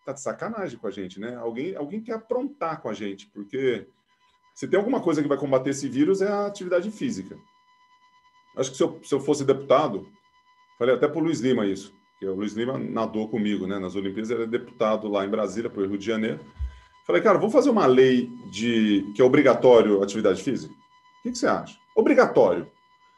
[0.03, 1.35] tá de sacanagem com a gente, né?
[1.35, 3.87] Alguém, alguém quer aprontar com a gente, porque
[4.55, 7.37] se tem alguma coisa que vai combater esse vírus é a atividade física.
[8.55, 10.09] Acho que se eu, se eu fosse deputado,
[10.77, 13.79] Falei até para o Luiz Lima isso, que o Luiz Lima nadou comigo, né?
[13.79, 16.39] Nas Olimpíadas, ele é deputado lá em Brasília, para o Rio de Janeiro.
[17.05, 20.73] Falei, cara, vamos fazer uma lei de que é obrigatório atividade física?
[20.73, 21.77] O que, que você acha?
[21.95, 22.67] Obrigatório.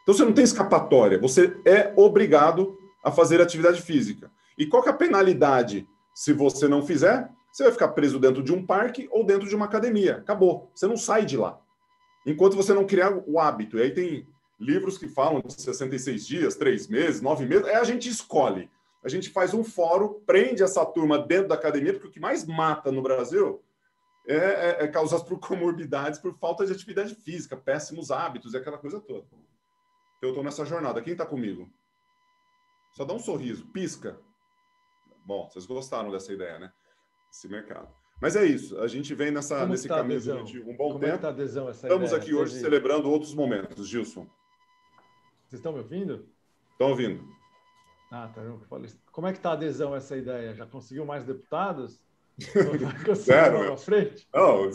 [0.03, 4.31] Então você não tem escapatória, você é obrigado a fazer atividade física.
[4.57, 7.29] E qual que é a penalidade se você não fizer?
[7.51, 10.17] Você vai ficar preso dentro de um parque ou dentro de uma academia.
[10.17, 10.69] Acabou.
[10.73, 11.59] Você não sai de lá.
[12.25, 13.77] Enquanto você não criar o hábito.
[13.77, 14.27] E aí tem
[14.59, 18.69] livros que falam de 66 dias, três meses, nove meses, é a gente escolhe.
[19.01, 22.45] A gente faz um fórum, prende essa turma dentro da academia, porque o que mais
[22.45, 23.63] mata no Brasil
[24.27, 28.77] é, é, é causado por comorbidades, por falta de atividade física, péssimos hábitos e aquela
[28.77, 29.25] coisa toda.
[30.17, 31.01] Então, eu estou nessa jornada.
[31.01, 31.69] Quem está comigo?
[32.91, 34.19] Só dá um sorriso, pisca.
[35.25, 36.73] Bom, vocês gostaram dessa ideia, né?
[37.31, 37.87] Esse mercado.
[38.21, 41.25] Mas é isso, a gente vem nessa, nesse tá caminho durante um bom Como tempo.
[41.25, 42.17] É tá Estamos ideia?
[42.17, 44.27] aqui hoje celebrando outros momentos, Gilson.
[45.49, 46.27] Vocês estão me ouvindo?
[46.73, 47.23] Estão ouvindo.
[48.11, 48.43] Ah, tá.
[49.11, 50.53] Como é que está a adesão a essa ideia?
[50.53, 51.99] Já conseguiu mais deputados?
[53.15, 53.71] Zero.
[53.71, 54.27] Na frente?
[54.31, 54.69] Não.
[54.69, 54.73] o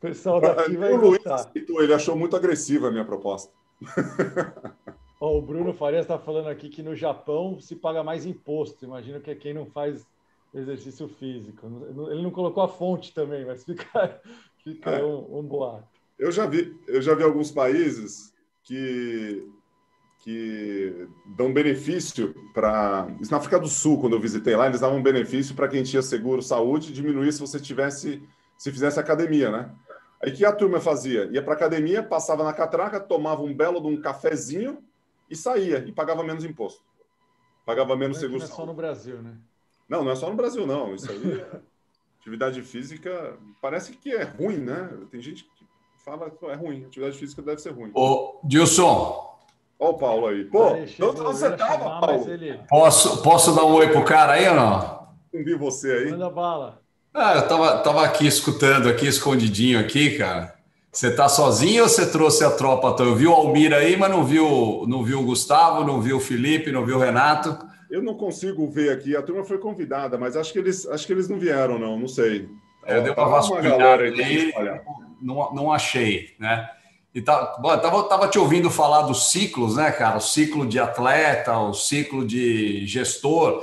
[0.00, 3.52] pessoal daqui vai o Luiz aceitou, ele achou muito agressiva a minha proposta.
[5.18, 8.84] Oh, o Bruno Farias está falando aqui que no Japão se paga mais imposto.
[8.84, 10.06] Imagino que é quem não faz
[10.54, 11.66] exercício físico.
[12.08, 14.20] Ele não colocou a fonte também, mas fica,
[14.62, 15.04] fica é.
[15.04, 15.91] um, um boato.
[16.22, 18.32] Eu já vi, eu já vi alguns países
[18.62, 19.44] que
[20.20, 23.08] que dão benefício para.
[23.20, 26.00] Isso na África do Sul, quando eu visitei lá, eles davam benefício para quem tinha
[26.00, 28.22] seguro saúde, diminuir se você tivesse,
[28.56, 29.74] se fizesse academia, né?
[30.22, 31.24] Aí que a turma fazia?
[31.32, 34.78] Ia para academia, passava na catraca, tomava um belo de um cafezinho
[35.28, 36.84] e saía, e pagava menos imposto.
[37.66, 39.36] Pagava menos não seguro é, não é só no Brasil, né?
[39.88, 40.94] Não, não é só no Brasil, não.
[40.94, 41.44] Isso aí,
[42.20, 44.88] atividade física, parece que é ruim, né?
[45.10, 45.61] Tem gente que
[46.04, 46.84] fala é ruim.
[46.84, 47.90] Atividade física deve ser ruim.
[47.94, 49.30] Ô, Dilson.
[49.78, 50.44] Olha o Paulo aí.
[50.44, 52.30] Pô, onde você tava, Paulo?
[52.30, 52.60] Ele...
[52.68, 55.08] Posso, posso dar um oi pro cara aí ou não?
[55.32, 56.10] Não vi você aí.
[56.10, 56.80] Manda bala.
[57.14, 60.54] Ah, eu tava, tava aqui escutando, aqui escondidinho aqui, cara.
[60.90, 63.02] Você tá sozinho ou você trouxe a tropa?
[63.02, 66.20] Eu vi o Almir aí, mas não viu, não viu o Gustavo, não viu o
[66.20, 67.58] Felipe, não viu o Renato.
[67.90, 69.16] Eu não consigo ver aqui.
[69.16, 71.98] A turma foi convidada, mas acho que eles, acho que eles não vieram, não.
[71.98, 72.48] Não sei.
[72.86, 74.52] Eu dei uma vasculhada aí,
[75.20, 76.68] não, não achei, né?
[77.14, 80.16] E tá, bom, tava, tava te ouvindo falar dos ciclos, né, cara?
[80.16, 83.62] O ciclo de atleta, o ciclo de gestor.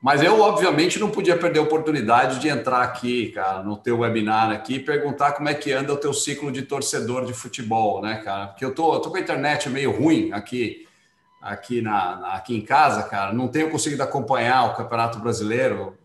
[0.00, 4.50] Mas eu, obviamente, não podia perder a oportunidade de entrar aqui, cara, no teu webinar
[4.50, 8.20] aqui e perguntar como é que anda o teu ciclo de torcedor de futebol, né,
[8.22, 8.48] cara?
[8.48, 10.86] Porque eu tô, eu tô com a internet meio ruim aqui,
[11.40, 13.32] aqui, na, aqui em casa, cara.
[13.32, 15.96] Não tenho conseguido acompanhar o Campeonato Brasileiro.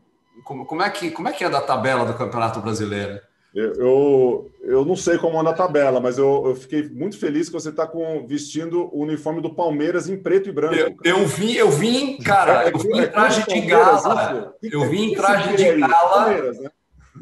[0.43, 3.19] Como, como, é, que, como é que anda a tabela do Campeonato Brasileiro?
[3.53, 7.47] Eu, eu, eu, não sei como anda a tabela, mas eu, eu fiquei muito feliz
[7.47, 7.89] que você está
[8.27, 10.75] vestindo o uniforme do Palmeiras em preto e branco.
[11.03, 14.55] Eu, eu vi, eu vim, cara, eu vim em traje de gala.
[14.61, 16.29] Eu vim em traje de gala.
[16.29, 16.69] Né?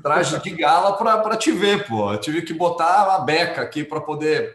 [0.03, 2.11] Traje de gala para te ver, pô.
[2.11, 4.53] Eu tive que botar a beca aqui para poder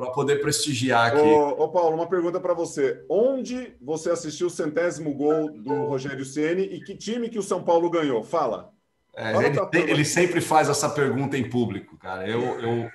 [0.00, 1.20] para poder prestigiar aqui.
[1.20, 3.04] Ô, ô Paulo, uma pergunta para você.
[3.08, 7.62] Onde você assistiu o centésimo gol do Rogério Ceni e que time que o São
[7.62, 8.22] Paulo ganhou?
[8.22, 8.72] Fala.
[9.14, 12.26] É, ele, ele, sempre faz essa pergunta em público, cara.
[12.26, 12.90] Eu, eu,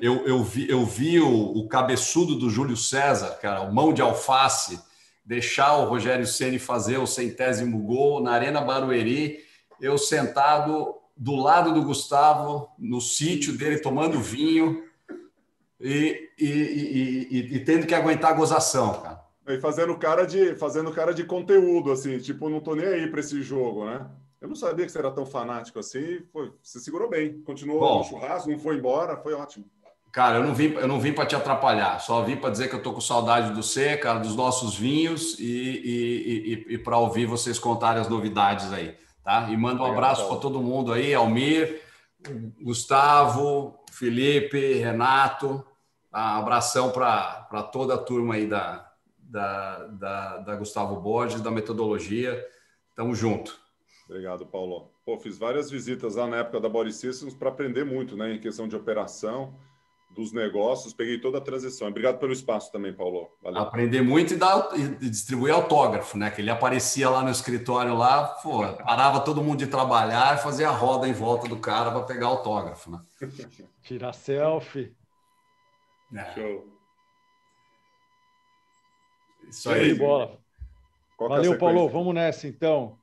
[0.00, 4.02] eu, eu vi, eu vi o, o, cabeçudo do Júlio César, cara, o mão de
[4.02, 4.80] alface,
[5.24, 9.38] deixar o Rogério Ceni fazer o centésimo gol na Arena Barueri,
[9.80, 14.82] eu sentado do lado do Gustavo, no sítio dele, tomando vinho
[15.82, 16.46] e, e,
[17.30, 19.20] e, e tendo que aguentar a gozação, cara.
[19.48, 23.20] E fazendo cara de fazendo cara de conteúdo, assim, tipo, não tô nem aí para
[23.20, 24.06] esse jogo, né?
[24.40, 26.20] Eu não sabia que você era tão fanático assim.
[26.32, 27.40] Foi, você segurou bem.
[27.42, 29.64] Continuou Bom, no churrasco, não foi embora, foi ótimo.
[30.12, 31.98] Cara, eu não vim, eu não vim para te atrapalhar.
[32.00, 35.38] Só vim para dizer que eu tô com saudade do C, cara, dos nossos vinhos
[35.38, 39.48] e, e, e, e para ouvir vocês contarem as novidades aí, tá?
[39.48, 41.80] E manda um abraço para todo mundo aí, Almir,
[42.60, 45.64] Gustavo, Felipe, Renato.
[46.12, 52.44] Um abração para toda a turma aí da, da, da, da Gustavo Borges, da metodologia.
[52.94, 53.58] Tamo junto.
[54.08, 54.90] Obrigado, Paulo.
[55.04, 58.38] Pô, fiz várias visitas lá na época da Body Systems para aprender muito, né, em
[58.38, 59.58] questão de operação,
[60.14, 61.88] dos negócios, peguei toda a transição.
[61.88, 63.28] Obrigado pelo espaço também, Paulo.
[63.42, 63.62] Valeu.
[63.62, 66.30] Aprender muito e, dar, e distribuir autógrafo, né?
[66.30, 70.68] Que ele aparecia lá no escritório lá, pô, parava todo mundo de trabalhar e fazia
[70.68, 73.00] a roda em volta do cara para pegar autógrafo, né?
[73.82, 74.94] Tirar selfie.
[76.14, 76.34] É.
[76.34, 76.66] Show.
[79.48, 79.94] Isso aí.
[79.94, 80.38] Bola.
[81.20, 81.88] É Valeu, Paulo.
[81.88, 82.98] Vamos nessa, então.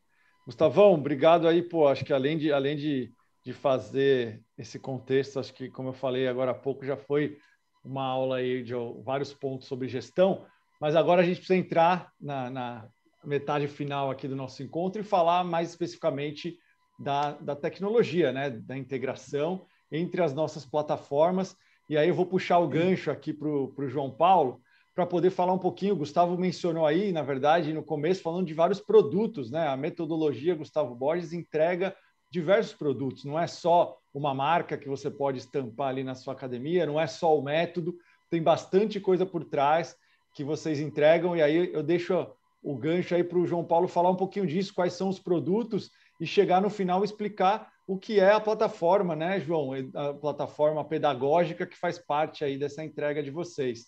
[0.46, 1.88] Gustavão, obrigado aí, pô.
[1.88, 6.28] Acho que além de, além de, de fazer esse contexto, acho que, como eu falei
[6.28, 7.38] agora há pouco, já foi
[7.84, 10.46] uma aula aí de vários pontos sobre gestão,
[10.82, 12.90] mas agora a gente precisa entrar na, na
[13.24, 16.58] metade final aqui do nosso encontro e falar mais especificamente
[16.98, 18.50] da, da tecnologia, né?
[18.50, 21.56] da integração entre as nossas plataformas.
[21.90, 24.62] E aí eu vou puxar o gancho aqui para o João Paulo,
[24.94, 25.96] para poder falar um pouquinho.
[25.96, 29.68] O Gustavo mencionou aí, na verdade, no começo, falando de vários produtos, né?
[29.68, 31.96] A metodologia Gustavo Borges entrega
[32.32, 36.86] diversos produtos, não é só uma marca que você pode estampar ali na sua academia,
[36.86, 37.96] não é só o método,
[38.30, 39.96] tem bastante coisa por trás
[40.36, 42.28] que vocês entregam, e aí eu deixo
[42.62, 45.90] o gancho aí para o João Paulo falar um pouquinho disso, quais são os produtos,
[46.20, 49.72] e chegar no final explicar o que é a plataforma, né, João?
[49.96, 53.86] A plataforma pedagógica que faz parte aí dessa entrega de vocês.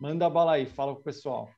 [0.00, 1.50] Manda a bala aí, fala com o pessoal.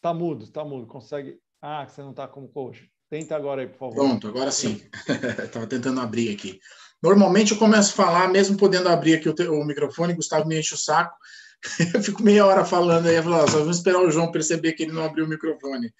[0.00, 0.86] Tá mudo, tá mudo.
[0.86, 1.40] Consegue.
[1.60, 2.88] Ah, você não tá como coach.
[3.10, 3.94] Tenta agora aí, por favor.
[3.96, 4.80] Pronto, agora sim.
[5.44, 6.60] Estava tentando abrir aqui.
[7.02, 9.42] Normalmente eu começo a falar, mesmo podendo abrir aqui o, te...
[9.42, 11.16] o microfone, Gustavo me enche o saco.
[11.92, 14.84] eu fico meia hora falando aí, eu falo, só vamos esperar o João perceber que
[14.84, 15.92] ele não abriu o microfone.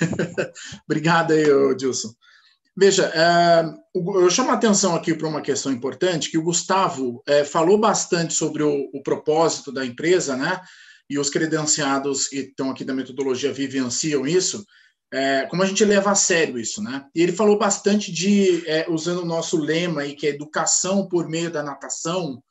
[0.88, 1.44] Obrigado aí,
[1.76, 2.14] Dilson.
[2.78, 3.64] Veja, é,
[3.94, 8.34] eu chamo a atenção aqui para uma questão importante, que o Gustavo é, falou bastante
[8.34, 10.60] sobre o, propósito da empresa, né?
[11.08, 14.62] E os credenciados que estão aqui da metodologia vivenciam isso,
[15.10, 17.06] é, como a gente leva a sério isso, né?
[17.14, 21.50] E ele falou bastante de, usando o nosso lema aí, que é educação por meio
[21.50, 22.42] da natação,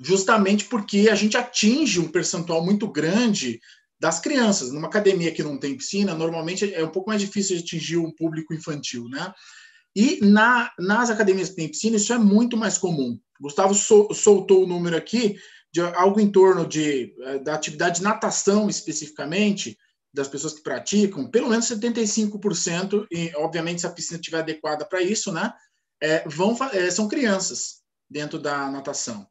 [0.00, 3.60] justamente porque a gente atinge um percentual muito grande
[4.02, 4.72] das crianças.
[4.72, 8.10] Numa academia que não tem piscina, normalmente é um pouco mais difícil de atingir um
[8.10, 9.32] público infantil, né?
[9.94, 13.16] E na, nas academias que tem piscina, isso é muito mais comum.
[13.40, 15.36] Gustavo sol, soltou o número aqui
[15.72, 19.78] de algo em torno de, eh, da atividade de natação especificamente,
[20.12, 25.00] das pessoas que praticam, pelo menos 75%, e obviamente se a piscina estiver adequada para
[25.00, 25.50] isso, né,
[26.02, 29.26] é, vão, é, são crianças dentro da natação.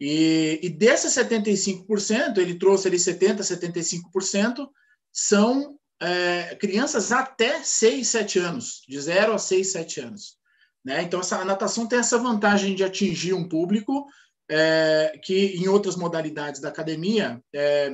[0.00, 4.66] E, e desses 75%, ele trouxe ali 70%, 75%,
[5.12, 10.38] são é, crianças até 6, 7 anos, de 0 a 6, 7 anos.
[10.82, 11.02] Né?
[11.02, 14.06] Então, essa, a natação tem essa vantagem de atingir um público
[14.50, 17.92] é, que em outras modalidades da academia é,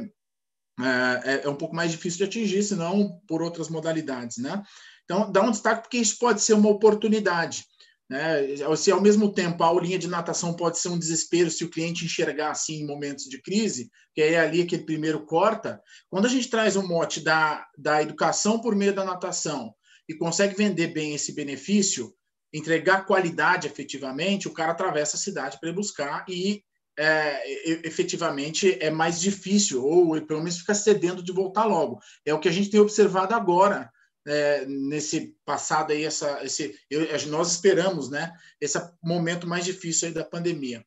[0.80, 4.38] é, é, um pouco mais difícil de atingir, senão por outras modalidades.
[4.38, 4.62] Né?
[5.04, 7.64] Então, dá um destaque porque isso pode ser uma oportunidade.
[8.08, 8.56] Né?
[8.76, 12.04] Se ao mesmo tempo a aulinha de natação pode ser um desespero se o cliente
[12.04, 16.28] enxergar assim em momentos de crise, que é ali que ele primeiro corta, quando a
[16.28, 19.74] gente traz um mote da, da educação por meio da natação
[20.08, 22.14] e consegue vender bem esse benefício,
[22.52, 26.62] entregar qualidade efetivamente, o cara atravessa a cidade para buscar e
[26.98, 31.98] é, efetivamente é mais difícil, ou pelo menos fica cedendo de voltar logo.
[32.24, 33.90] É o que a gente tem observado agora
[34.26, 40.14] é, nesse passado aí, essa, esse, eu, nós esperamos, né, esse momento mais difícil aí
[40.14, 40.84] da pandemia.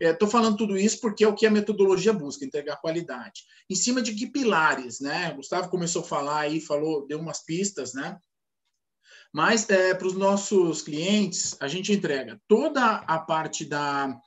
[0.00, 3.42] Estou é, falando tudo isso porque é o que a metodologia busca, entregar qualidade.
[3.68, 5.30] Em cima de que pilares, né?
[5.32, 8.18] O Gustavo começou a falar aí, falou, deu umas pistas, né?
[9.32, 14.18] Mas é, para os nossos clientes, a gente entrega toda a parte da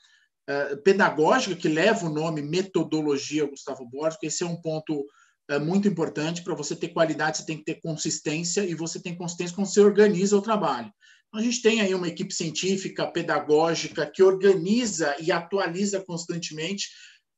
[0.48, 5.06] é, pedagógica que leva o nome metodologia Gustavo Borges, esse é um ponto
[5.50, 6.44] é muito importante.
[6.44, 9.82] Para você ter qualidade, você tem que ter consistência e você tem consistência quando você
[9.82, 10.92] organiza o trabalho.
[11.28, 16.88] Então, a gente tem aí uma equipe científica, pedagógica, que organiza e atualiza constantemente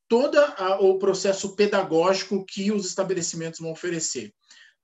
[0.07, 0.37] todo
[0.81, 4.31] o processo pedagógico que os estabelecimentos vão oferecer,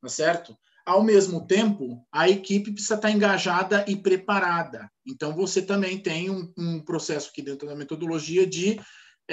[0.01, 0.57] tá certo?
[0.85, 4.89] Ao mesmo tempo, a equipe precisa estar engajada e preparada.
[5.05, 8.79] Então, você também tem um, um processo aqui dentro da metodologia de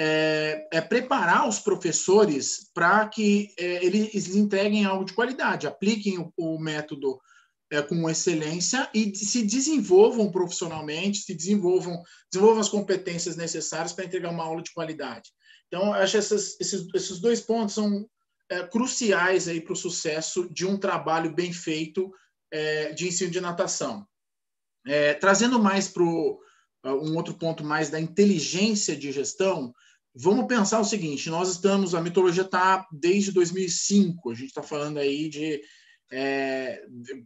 [0.01, 6.31] é, é preparar os professores para que é, eles entreguem algo de qualidade, apliquem o,
[6.37, 7.19] o método
[7.69, 14.31] é, com excelência e se desenvolvam profissionalmente, se desenvolvam, desenvolvam as competências necessárias para entregar
[14.31, 15.31] uma aula de qualidade.
[15.67, 18.09] Então, acho que essas, esses, esses dois pontos são
[18.49, 22.09] é, cruciais aí para o sucesso de um trabalho bem feito
[22.49, 24.07] é, de ensino de natação.
[24.87, 29.73] É, trazendo mais para um outro ponto mais da inteligência de gestão,
[30.15, 34.97] Vamos pensar o seguinte: nós estamos, a mitologia está desde 2005, a gente está falando
[34.97, 35.61] aí de
[36.11, 36.83] é,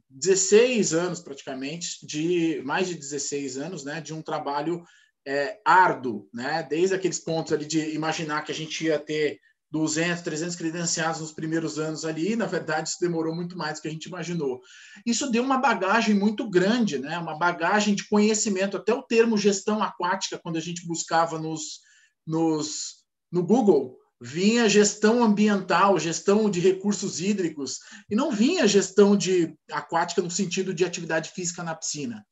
[0.10, 4.84] 16 anos praticamente, de mais de 16 anos, né, de um trabalho
[5.26, 9.40] é, árduo, né, desde aqueles pontos ali de imaginar que a gente ia ter
[9.72, 13.88] 200, 300 credenciados nos primeiros anos ali, na verdade isso demorou muito mais do que
[13.88, 14.62] a gente imaginou.
[15.04, 19.82] Isso deu uma bagagem muito grande, né, uma bagagem de conhecimento, até o termo gestão
[19.82, 21.82] aquática, quando a gente buscava nos
[22.26, 29.54] nos, no Google, vinha gestão ambiental, gestão de recursos hídricos, e não vinha gestão de
[29.70, 32.26] aquática no sentido de atividade física na piscina.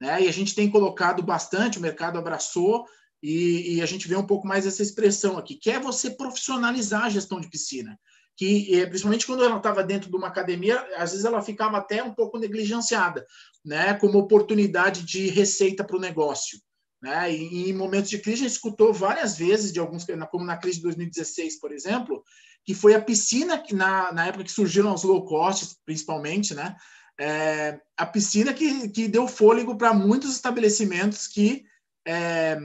[0.00, 0.22] Né?
[0.22, 2.84] E a gente tem colocado bastante, o mercado abraçou,
[3.20, 7.04] e, e a gente vê um pouco mais essa expressão aqui, que é você profissionalizar
[7.04, 7.98] a gestão de piscina.
[8.36, 12.02] Que, é, principalmente quando ela estava dentro de uma academia, às vezes ela ficava até
[12.02, 13.26] um pouco negligenciada,
[13.64, 13.94] né?
[13.94, 16.58] como oportunidade de receita para o negócio.
[17.02, 17.34] Né?
[17.34, 20.76] E, em momentos de crise, a gente escutou várias vezes, de alguns, como na crise
[20.76, 22.22] de 2016, por exemplo,
[22.64, 26.76] que foi a piscina que, na, na época que surgiram os low costs, principalmente, né?
[27.20, 31.64] É, a piscina que, que deu fôlego para muitos estabelecimentos que
[32.06, 32.56] é,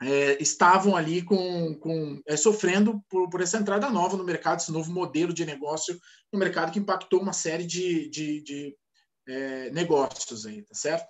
[0.00, 4.70] é, estavam ali com, com é, sofrendo por, por, essa entrada nova no mercado, esse
[4.70, 5.98] novo modelo de negócio
[6.32, 8.76] no mercado que impactou uma série de, de, de
[9.26, 11.06] é, negócios aí, tá certo?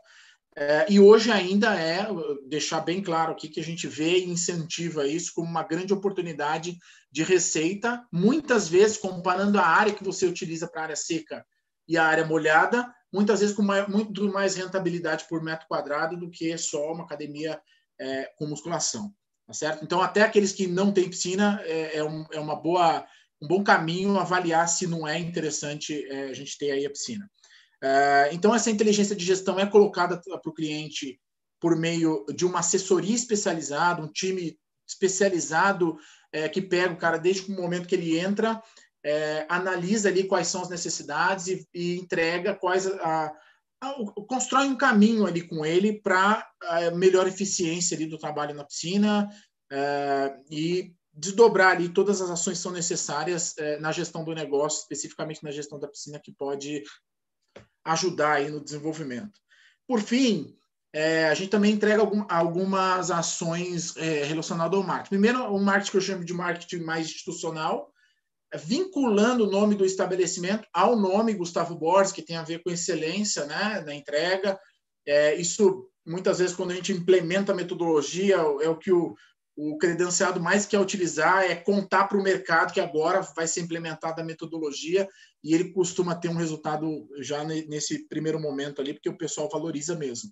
[0.57, 2.07] É, e hoje ainda é,
[2.47, 6.79] deixar bem claro aqui, que a gente vê e incentiva isso como uma grande oportunidade
[7.11, 11.45] de receita, muitas vezes comparando a área que você utiliza para a área seca
[11.89, 16.31] e a área molhada, muitas vezes com mais, muito mais rentabilidade por metro quadrado do
[16.31, 17.61] que só uma academia
[18.01, 19.13] é, com musculação,
[19.47, 19.85] tá certo?
[19.85, 23.05] Então, até aqueles que não têm piscina, é, é, um, é uma boa,
[23.43, 27.29] um bom caminho avaliar se não é interessante é, a gente ter aí a piscina.
[27.85, 31.21] É, então, essa inteligência de gestão é colocada para o cliente
[31.61, 34.59] por meio de uma assessoria especializada, um time
[34.89, 35.99] especializado
[36.33, 38.63] é, que pega o cara desde o momento que ele entra,
[39.05, 43.31] é, analisa ali quais são as necessidades e, e entrega quais a,
[43.83, 43.95] a,
[44.27, 46.43] constrói um caminho ali com ele para
[46.97, 49.29] melhor eficiência ali do trabalho na piscina
[49.71, 54.81] é, e desdobrar ali todas as ações que são necessárias é, na gestão do negócio,
[54.81, 56.83] especificamente na gestão da piscina, que pode
[57.85, 59.39] ajudar aí no desenvolvimento.
[59.87, 60.57] Por fim,
[60.93, 65.11] é, a gente também entrega algum, algumas ações é, relacionadas ao marketing.
[65.11, 67.93] Primeiro, o marketing que eu chamo de marketing mais institucional,
[68.55, 73.45] vinculando o nome do estabelecimento ao nome Gustavo Borges, que tem a ver com excelência
[73.45, 74.59] né, na entrega.
[75.07, 79.15] É, isso, muitas vezes, quando a gente implementa a metodologia, é o que o,
[79.57, 84.21] o credenciado mais quer utilizar, é contar para o mercado que agora vai ser implementada
[84.21, 85.09] a metodologia
[85.43, 89.95] e ele costuma ter um resultado já nesse primeiro momento ali, porque o pessoal valoriza
[89.95, 90.31] mesmo.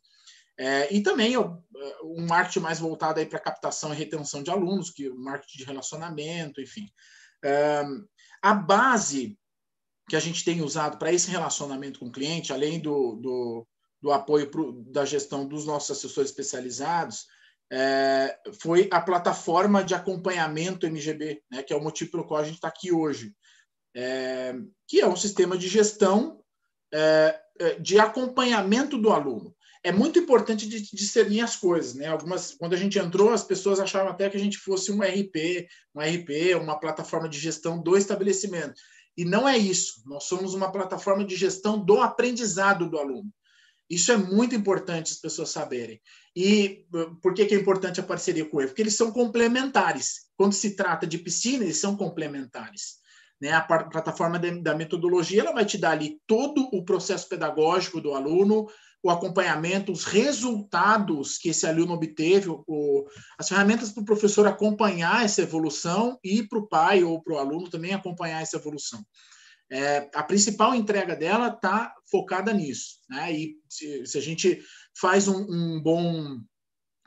[0.58, 5.16] É, e também um marketing mais voltado para captação e retenção de alunos, que o
[5.16, 6.88] marketing de relacionamento, enfim.
[7.44, 7.84] É,
[8.42, 9.38] a base
[10.08, 13.66] que a gente tem usado para esse relacionamento com o cliente, além do, do,
[14.00, 17.26] do apoio pro, da gestão dos nossos assessores especializados,
[17.70, 22.44] é, foi a plataforma de acompanhamento MGB, né, que é o motivo pelo qual a
[22.44, 23.34] gente está aqui hoje,
[23.94, 24.54] é,
[24.88, 26.42] que é um sistema de gestão
[26.92, 29.54] é, é de acompanhamento do aluno
[29.84, 32.06] é muito importante de discernir as coisas, né?
[32.06, 35.66] Algumas, quando a gente entrou, as pessoas achavam até que a gente fosse um RP,
[35.94, 38.80] um RP, uma plataforma de gestão do estabelecimento.
[39.16, 40.02] E não é isso.
[40.06, 43.28] Nós somos uma plataforma de gestão do aprendizado do aluno.
[43.92, 46.00] Isso é muito importante as pessoas saberem.
[46.34, 46.86] E
[47.20, 48.68] por que, que é importante a parceria com ele?
[48.68, 50.30] Porque eles são complementares.
[50.34, 53.02] Quando se trata de piscina, eles são complementares.
[53.38, 53.52] Né?
[53.52, 58.66] A plataforma da metodologia ela vai te dar ali todo o processo pedagógico do aluno,
[59.02, 63.04] o acompanhamento, os resultados que esse aluno obteve, o,
[63.36, 67.38] as ferramentas para o professor acompanhar essa evolução e para o pai ou para o
[67.38, 69.04] aluno também acompanhar essa evolução.
[69.70, 72.98] É, a principal entrega dela está focada nisso.
[73.08, 73.32] Né?
[73.32, 74.62] E se, se a gente
[74.98, 76.38] faz um, um, bom,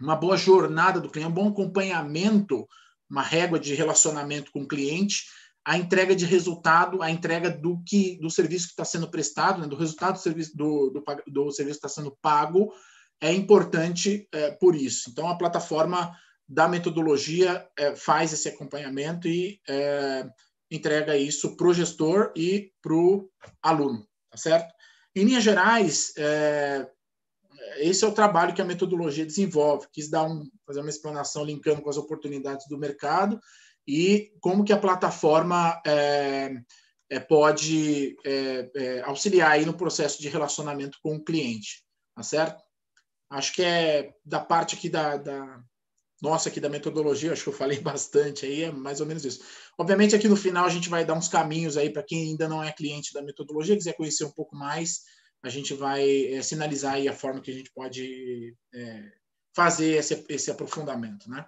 [0.02, 2.68] uma boa jornada do cliente, um bom acompanhamento,
[3.10, 5.24] uma régua de relacionamento com o cliente,
[5.66, 9.68] a entrega de resultado, a entrega do que do serviço que está sendo prestado, né,
[9.68, 12.72] do resultado do serviço do, do, do serviço que está sendo pago,
[13.20, 15.10] é importante é, por isso.
[15.10, 16.16] Então, a plataforma
[16.48, 20.28] da metodologia é, faz esse acompanhamento e é,
[20.70, 23.30] entrega isso para o gestor e para o
[23.62, 24.74] aluno, tá certo?
[25.16, 26.90] Em linhas gerais, é,
[27.78, 29.88] esse é o trabalho que a metodologia desenvolve.
[29.92, 33.40] Quis dar um, fazer uma explanação linkando com as oportunidades do mercado
[33.88, 36.54] e como que a plataforma é,
[37.10, 41.84] é, pode é, é, auxiliar aí no processo de relacionamento com o cliente,
[42.16, 42.64] tá certo?
[43.30, 45.64] Acho que é da parte aqui da, da
[46.22, 49.44] nossa aqui da metodologia, acho que eu falei bastante aí, é mais ou menos isso.
[49.78, 52.64] Obviamente aqui no final a gente vai dar uns caminhos aí para quem ainda não
[52.64, 55.02] é cliente da metodologia, quiser conhecer um pouco mais,
[55.44, 59.12] a gente vai é, sinalizar aí a forma que a gente pode é,
[59.56, 61.46] fazer esse, esse aprofundamento, né?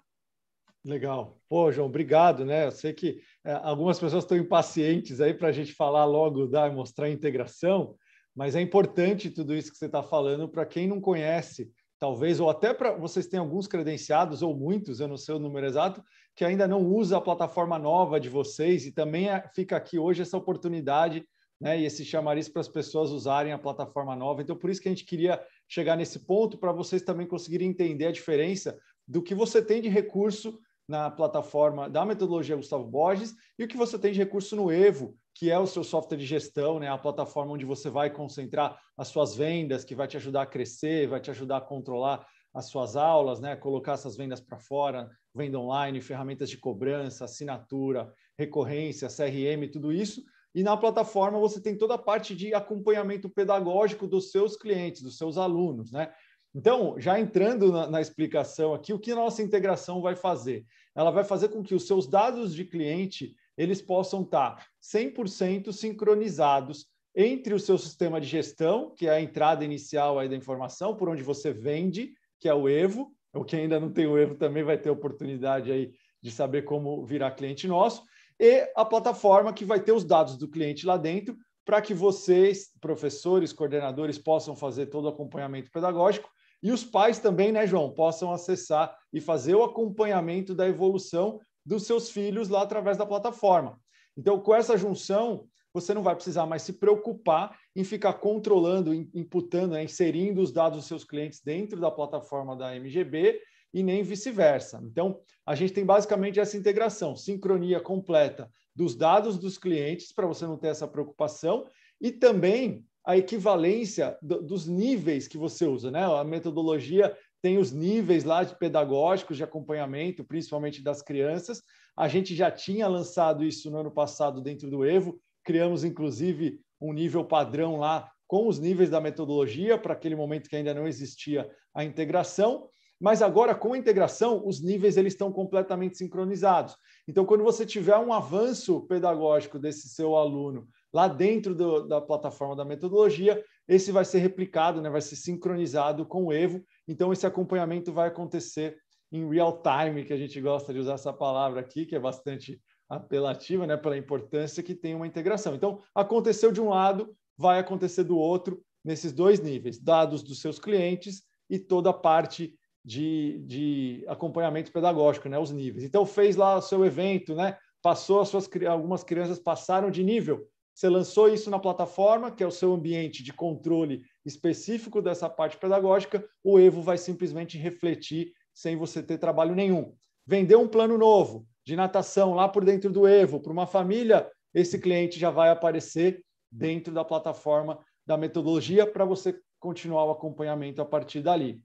[0.85, 1.41] Legal.
[1.49, 2.67] Pô, João, obrigado, né?
[2.67, 6.71] Eu sei que é, algumas pessoas estão impacientes aí para a gente falar logo da
[6.71, 7.97] mostrar a integração,
[8.33, 12.49] mas é importante tudo isso que você está falando para quem não conhece, talvez, ou
[12.49, 16.03] até para vocês têm alguns credenciados, ou muitos, eu não sei o número exato,
[16.35, 20.21] que ainda não usa a plataforma nova de vocês, e também é, fica aqui hoje
[20.21, 21.25] essa oportunidade
[21.59, 24.41] né, e esse chamariz para as pessoas usarem a plataforma nova.
[24.41, 28.05] Então, por isso que a gente queria chegar nesse ponto, para vocês também conseguirem entender
[28.05, 28.77] a diferença
[29.07, 33.75] do que você tem de recurso na plataforma da metodologia Gustavo Borges e o que
[33.75, 36.89] você tem de recurso no Evo, que é o seu software de gestão, né?
[36.89, 41.07] a plataforma onde você vai concentrar as suas vendas, que vai te ajudar a crescer,
[41.07, 43.55] vai te ajudar a controlar as suas aulas, né?
[43.55, 50.23] colocar essas vendas para fora, venda online, ferramentas de cobrança, assinatura, recorrência, CRM, tudo isso.
[50.55, 55.19] E na plataforma você tem toda a parte de acompanhamento pedagógico dos seus clientes, dos
[55.19, 56.11] seus alunos, né?
[56.55, 60.65] Então, já entrando na, na, explicação aqui, o que a nossa integração vai fazer?
[60.95, 66.85] Ela vai fazer com que os seus dados de cliente eles possam estar 100% sincronizados
[67.15, 71.09] entre o seu sistema de gestão, que é a entrada inicial aí da informação, por
[71.09, 74.63] onde você vende, que é o Evo, o que ainda não tem o Evo também
[74.63, 75.91] vai ter oportunidade aí
[76.21, 78.03] de saber como virar cliente nosso,
[78.39, 81.35] e a plataforma que vai ter os dados do cliente lá dentro,
[81.65, 86.29] para que vocês, professores, coordenadores, possam fazer todo o acompanhamento pedagógico.
[86.63, 91.85] E os pais também, né, João, possam acessar e fazer o acompanhamento da evolução dos
[91.85, 93.79] seus filhos lá através da plataforma.
[94.17, 99.73] Então, com essa junção, você não vai precisar mais se preocupar em ficar controlando, imputando,
[99.73, 103.41] né, inserindo os dados dos seus clientes dentro da plataforma da MGB
[103.73, 104.81] e nem vice-versa.
[104.83, 110.45] Então, a gente tem basicamente essa integração, sincronia completa dos dados dos clientes para você
[110.45, 111.67] não ter essa preocupação
[111.99, 116.03] e também a equivalência do, dos níveis que você usa, né?
[116.03, 117.15] A metodologia
[117.47, 121.61] tem os níveis lá de pedagógicos de acompanhamento, principalmente das crianças.
[121.95, 126.91] A gente já tinha lançado isso no ano passado dentro do Evo, criamos inclusive um
[126.91, 131.49] nível padrão lá com os níveis da metodologia, para aquele momento que ainda não existia
[131.73, 132.67] a integração,
[132.99, 136.75] mas agora com a integração, os níveis eles estão completamente sincronizados.
[137.07, 142.57] Então, quando você tiver um avanço pedagógico desse seu aluno lá dentro do, da plataforma
[142.57, 146.61] da metodologia, esse vai ser replicado, né, vai ser sincronizado com o Evo.
[146.87, 148.77] Então, esse acompanhamento vai acontecer
[149.11, 152.61] em real time, que a gente gosta de usar essa palavra aqui, que é bastante
[152.89, 155.55] apelativa, né, pela importância que tem uma integração.
[155.55, 160.59] Então, aconteceu de um lado, vai acontecer do outro, nesses dois níveis, dados dos seus
[160.59, 165.83] clientes e toda a parte de, de acompanhamento pedagógico, né, os níveis.
[165.83, 170.47] Então, fez lá o seu evento, né, passou as suas algumas crianças passaram de nível.
[170.77, 175.57] Você lançou isso na plataforma, que é o seu ambiente de controle específico dessa parte
[175.57, 179.95] pedagógica, o Evo vai simplesmente refletir sem você ter trabalho nenhum.
[180.23, 184.77] Vendeu um plano novo de natação lá por dentro do Evo para uma família, esse
[184.77, 190.85] cliente já vai aparecer dentro da plataforma da metodologia para você continuar o acompanhamento a
[190.85, 191.59] partir dali.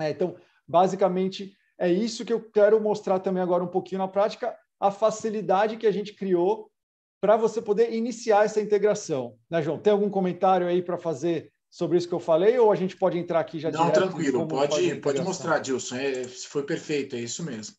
[0.00, 0.34] É, então,
[0.66, 5.76] basicamente, é isso que eu quero mostrar também agora um pouquinho na prática, a facilidade
[5.76, 6.69] que a gente criou
[7.20, 9.36] para você poder iniciar essa integração.
[9.50, 9.78] Né, João?
[9.78, 13.18] Tem algum comentário aí para fazer sobre isso que eu falei ou a gente pode
[13.18, 15.96] entrar aqui já Não, tranquilo, pode, pode mostrar, Dilson.
[15.96, 17.76] É, foi perfeito, é isso mesmo.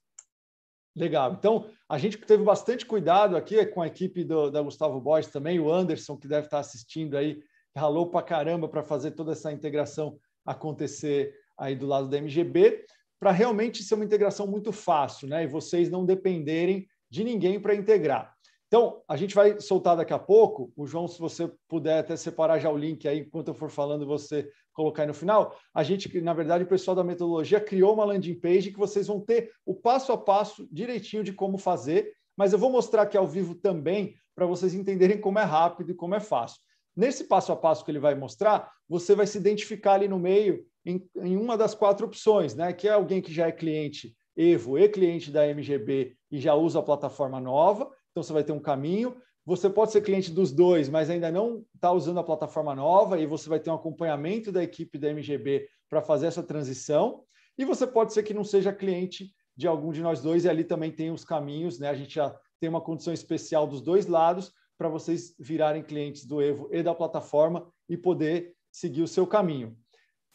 [0.96, 1.34] Legal.
[1.34, 5.60] Então, a gente teve bastante cuidado aqui com a equipe do, da Gustavo Boys também,
[5.60, 7.42] o Anderson, que deve estar assistindo aí,
[7.76, 12.86] ralou para caramba para fazer toda essa integração acontecer aí do lado da MGB,
[13.20, 15.44] para realmente ser uma integração muito fácil, né?
[15.44, 18.36] E vocês não dependerem de ninguém para integrar.
[18.72, 20.72] Então, a gente vai soltar daqui a pouco.
[20.78, 24.06] O João, se você puder até separar já o link aí, enquanto eu for falando,
[24.06, 25.54] você colocar aí no final.
[25.74, 29.20] A gente, na verdade, o pessoal da metodologia criou uma landing page que vocês vão
[29.20, 33.28] ter o passo a passo direitinho de como fazer, mas eu vou mostrar aqui ao
[33.28, 36.62] vivo também para vocês entenderem como é rápido e como é fácil.
[36.96, 40.66] Nesse passo a passo que ele vai mostrar, você vai se identificar ali no meio
[40.86, 42.72] em, em uma das quatro opções, né?
[42.72, 46.80] Que é alguém que já é cliente Evo e cliente da MGB e já usa
[46.80, 49.16] a plataforma nova então você vai ter um caminho.
[49.46, 53.26] Você pode ser cliente dos dois, mas ainda não está usando a plataforma nova, e
[53.26, 57.24] você vai ter um acompanhamento da equipe da MGB para fazer essa transição.
[57.58, 60.64] E você pode ser que não seja cliente de algum de nós dois, e ali
[60.64, 61.90] também tem os caminhos, né?
[61.90, 66.42] A gente já tem uma condição especial dos dois lados para vocês virarem clientes do
[66.42, 69.76] Evo e da plataforma e poder seguir o seu caminho.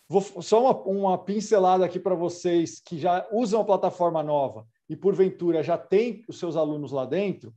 [0.09, 4.95] Vou só uma, uma pincelada aqui para vocês que já usam a plataforma nova e
[4.95, 7.53] porventura já tem os seus alunos lá dentro.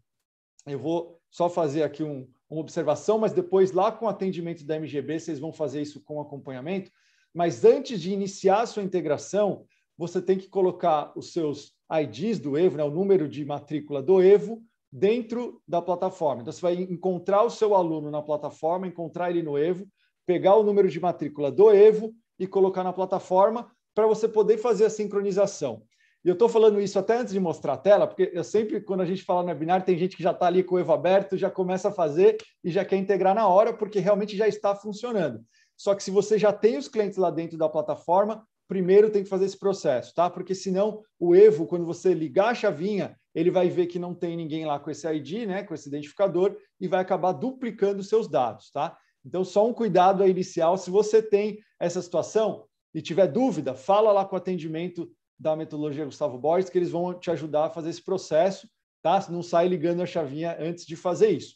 [0.66, 4.76] Eu vou só fazer aqui um, uma observação, mas depois, lá com o atendimento da
[4.76, 6.92] MGB, vocês vão fazer isso com acompanhamento.
[7.34, 9.66] Mas antes de iniciar a sua integração,
[9.98, 14.22] você tem que colocar os seus IDs do Evo, né, o número de matrícula do
[14.22, 16.42] Evo, dentro da plataforma.
[16.42, 19.88] Então, você vai encontrar o seu aluno na plataforma, encontrar ele no Evo,
[20.26, 24.86] pegar o número de matrícula do Evo e colocar na plataforma para você poder fazer
[24.86, 25.84] a sincronização.
[26.24, 29.02] E eu estou falando isso até antes de mostrar a tela, porque eu sempre, quando
[29.02, 31.38] a gente fala no webinar, tem gente que já está ali com o Evo aberto,
[31.38, 35.42] já começa a fazer e já quer integrar na hora, porque realmente já está funcionando.
[35.78, 39.30] Só que se você já tem os clientes lá dentro da plataforma, primeiro tem que
[39.30, 40.30] fazer esse processo, tá?
[40.30, 44.36] Porque senão o Evo, quando você ligar a chavinha, ele vai ver que não tem
[44.36, 48.70] ninguém lá com esse ID, né, com esse identificador, e vai acabar duplicando seus dados,
[48.72, 48.98] tá?
[49.26, 50.78] Então, só um cuidado aí inicial.
[50.78, 55.10] Se você tem essa situação e tiver dúvida, fala lá com o atendimento
[55.40, 58.70] da metodologia Gustavo Borges, que eles vão te ajudar a fazer esse processo,
[59.02, 59.26] tá?
[59.30, 61.56] Não sai ligando a chavinha antes de fazer isso.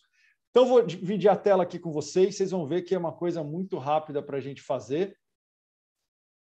[0.51, 3.43] Então, vou dividir a tela aqui com vocês, vocês vão ver que é uma coisa
[3.43, 5.19] muito rápida para a gente fazer.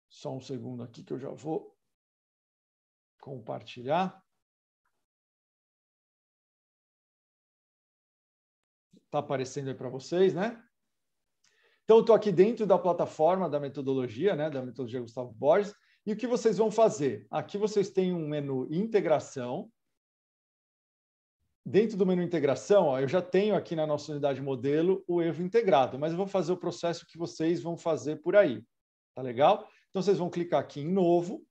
[0.09, 1.75] Só um segundo aqui que eu já vou
[3.21, 4.23] compartilhar.
[9.07, 10.63] Está aparecendo aí para vocês, né?
[11.85, 15.75] Então, estou aqui dentro da plataforma da metodologia, né, da metodologia Gustavo Borges.
[16.05, 17.27] E o que vocês vão fazer?
[17.31, 19.71] Aqui vocês têm um menu integração.
[21.65, 25.43] Dentro do menu integração, ó, eu já tenho aqui na nossa unidade modelo o Evo
[25.43, 28.65] integrado, mas eu vou fazer o processo que vocês vão fazer por aí.
[29.15, 29.69] Tá legal?
[29.91, 31.47] Então, vocês vão clicar aqui em novo.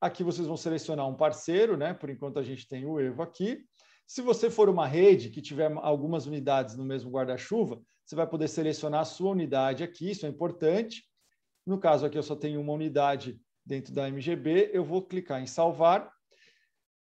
[0.00, 1.92] Aqui vocês vão selecionar um parceiro, né?
[1.92, 3.64] Por enquanto a gente tem o Evo aqui.
[4.06, 8.46] Se você for uma rede que tiver algumas unidades no mesmo guarda-chuva, você vai poder
[8.46, 11.02] selecionar a sua unidade aqui, isso é importante.
[11.66, 15.46] No caso aqui, eu só tenho uma unidade dentro da MGB, eu vou clicar em
[15.46, 16.10] salvar.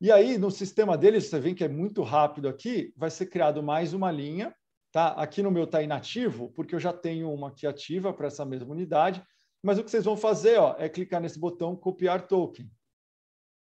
[0.01, 3.63] E aí, no sistema deles, você vê que é muito rápido aqui, vai ser criado
[3.63, 4.55] mais uma linha.
[4.91, 5.09] Tá?
[5.09, 8.73] Aqui no meu está inativo, porque eu já tenho uma aqui ativa para essa mesma
[8.73, 9.23] unidade.
[9.63, 12.71] Mas o que vocês vão fazer ó, é clicar nesse botão copiar token.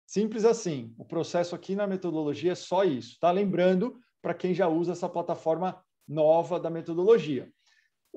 [0.05, 0.93] Simples assim.
[0.97, 3.17] O processo aqui na metodologia é só isso.
[3.19, 3.31] Tá?
[3.31, 7.51] Lembrando, para quem já usa essa plataforma nova da metodologia.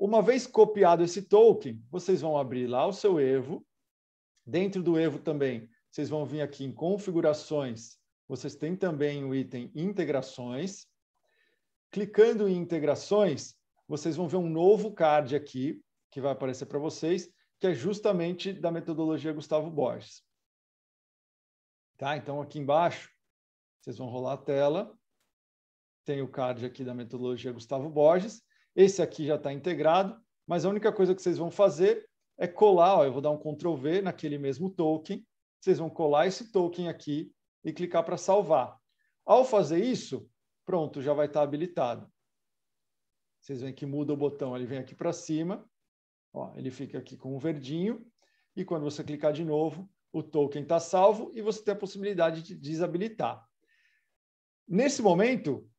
[0.01, 3.67] Uma vez copiado esse token, vocês vão abrir lá o seu Evo.
[4.45, 7.97] Dentro do Evo também, vocês vão vir aqui em configurações.
[8.25, 10.87] Vocês têm também o item integrações.
[11.91, 13.57] Clicando em integrações,
[13.89, 17.29] vocês vão ver um novo card aqui, que vai aparecer para vocês,
[17.59, 20.23] que é justamente da metodologia Gustavo Borges.
[21.97, 22.15] Tá?
[22.15, 23.11] Então, aqui embaixo,
[23.81, 24.97] vocês vão rolar a tela.
[26.05, 28.41] Tem o card aqui da metodologia Gustavo Borges.
[28.75, 32.07] Esse aqui já está integrado, mas a única coisa que vocês vão fazer
[32.37, 35.25] é colar, ó, eu vou dar um Ctrl V naquele mesmo token,
[35.59, 38.79] vocês vão colar esse token aqui e clicar para salvar.
[39.25, 40.29] Ao fazer isso,
[40.65, 42.09] pronto, já vai estar tá habilitado.
[43.41, 45.69] Vocês veem que muda o botão, ele vem aqui para cima,
[46.33, 48.05] ó, ele fica aqui com o verdinho,
[48.55, 52.41] e quando você clicar de novo, o token está salvo e você tem a possibilidade
[52.41, 53.45] de desabilitar.
[54.67, 55.69] Nesse momento,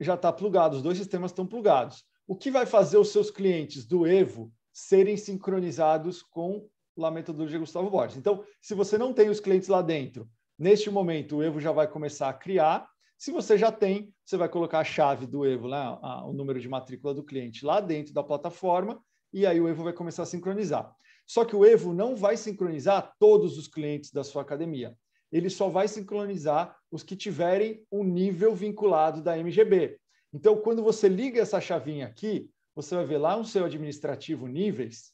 [0.00, 3.86] já está plugado, os dois sistemas estão plugados o que vai fazer os seus clientes
[3.86, 6.68] do Evo serem sincronizados com
[7.02, 8.18] a metodologia Gustavo Borges.
[8.18, 11.88] Então, se você não tem os clientes lá dentro, neste momento o Evo já vai
[11.88, 12.86] começar a criar.
[13.16, 16.68] Se você já tem, você vai colocar a chave do Evo, lá, o número de
[16.68, 19.02] matrícula do cliente lá dentro da plataforma,
[19.32, 20.94] e aí o Evo vai começar a sincronizar.
[21.26, 24.94] Só que o Evo não vai sincronizar todos os clientes da sua academia.
[25.32, 29.98] Ele só vai sincronizar os que tiverem um nível vinculado da MGB.
[30.32, 35.12] Então, quando você liga essa chavinha aqui, você vai ver lá no seu administrativo níveis,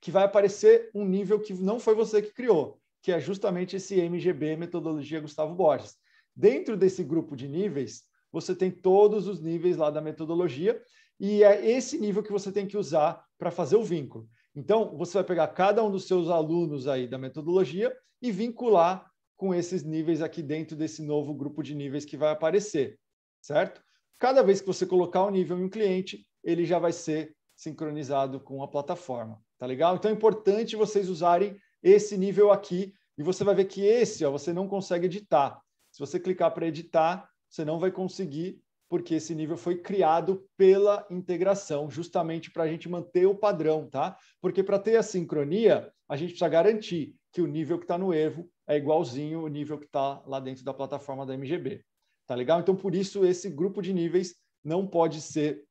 [0.00, 4.00] que vai aparecer um nível que não foi você que criou, que é justamente esse
[4.00, 5.96] MGB, metodologia Gustavo Borges.
[6.34, 10.80] Dentro desse grupo de níveis, você tem todos os níveis lá da metodologia,
[11.18, 14.26] e é esse nível que você tem que usar para fazer o vínculo.
[14.54, 19.54] Então, você vai pegar cada um dos seus alunos aí da metodologia e vincular com
[19.54, 22.98] esses níveis aqui dentro desse novo grupo de níveis que vai aparecer,
[23.40, 23.82] certo?
[24.20, 28.38] Cada vez que você colocar o nível em um cliente, ele já vai ser sincronizado
[28.38, 29.42] com a plataforma.
[29.58, 29.96] Tá legal?
[29.96, 34.30] Então é importante vocês usarem esse nível aqui e você vai ver que esse ó,
[34.30, 35.58] você não consegue editar.
[35.90, 38.60] Se você clicar para editar, você não vai conseguir,
[38.90, 44.18] porque esse nível foi criado pela integração, justamente para a gente manter o padrão, tá?
[44.38, 48.12] Porque para ter a sincronia, a gente precisa garantir que o nível que está no
[48.12, 51.82] Evo é igualzinho o nível que está lá dentro da plataforma da MGB.
[52.30, 52.60] Tá legal?
[52.60, 55.64] Então, por isso, esse grupo de níveis não pode ser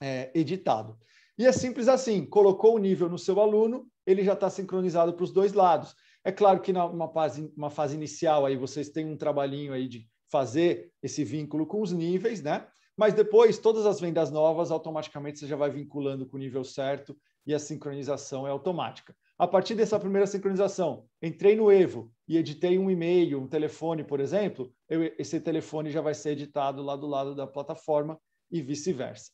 [0.00, 0.96] é, editado.
[1.36, 5.24] E é simples assim: colocou o nível no seu aluno, ele já está sincronizado para
[5.24, 5.96] os dois lados.
[6.24, 10.08] É claro que numa fase, uma fase inicial aí vocês têm um trabalhinho aí de
[10.30, 12.68] fazer esse vínculo com os níveis, né?
[12.96, 17.18] Mas depois, todas as vendas novas, automaticamente você já vai vinculando com o nível certo
[17.44, 19.16] e a sincronização é automática.
[19.38, 24.18] A partir dessa primeira sincronização, entrei no Evo e editei um e-mail, um telefone, por
[24.18, 28.20] exemplo, eu, esse telefone já vai ser editado lá do lado da plataforma
[28.50, 29.30] e vice-versa.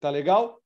[0.00, 0.60] Tá legal?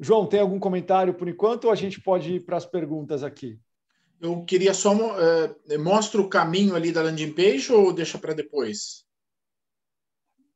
[0.00, 3.60] João, tem algum comentário por enquanto ou a gente pode ir para as perguntas aqui?
[4.18, 9.04] Eu queria só uh, mostra o caminho ali da landing page ou deixa para depois?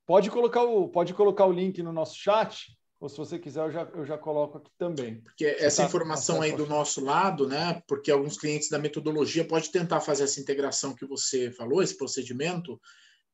[0.07, 3.71] Pode colocar o pode colocar o link no nosso chat ou se você quiser, eu
[3.73, 5.21] já, eu já coloco aqui também.
[5.23, 7.83] Porque essa tá, informação aí do nosso lado, né?
[7.89, 12.81] Porque alguns clientes da metodologia pode tentar fazer essa integração que você falou, esse procedimento,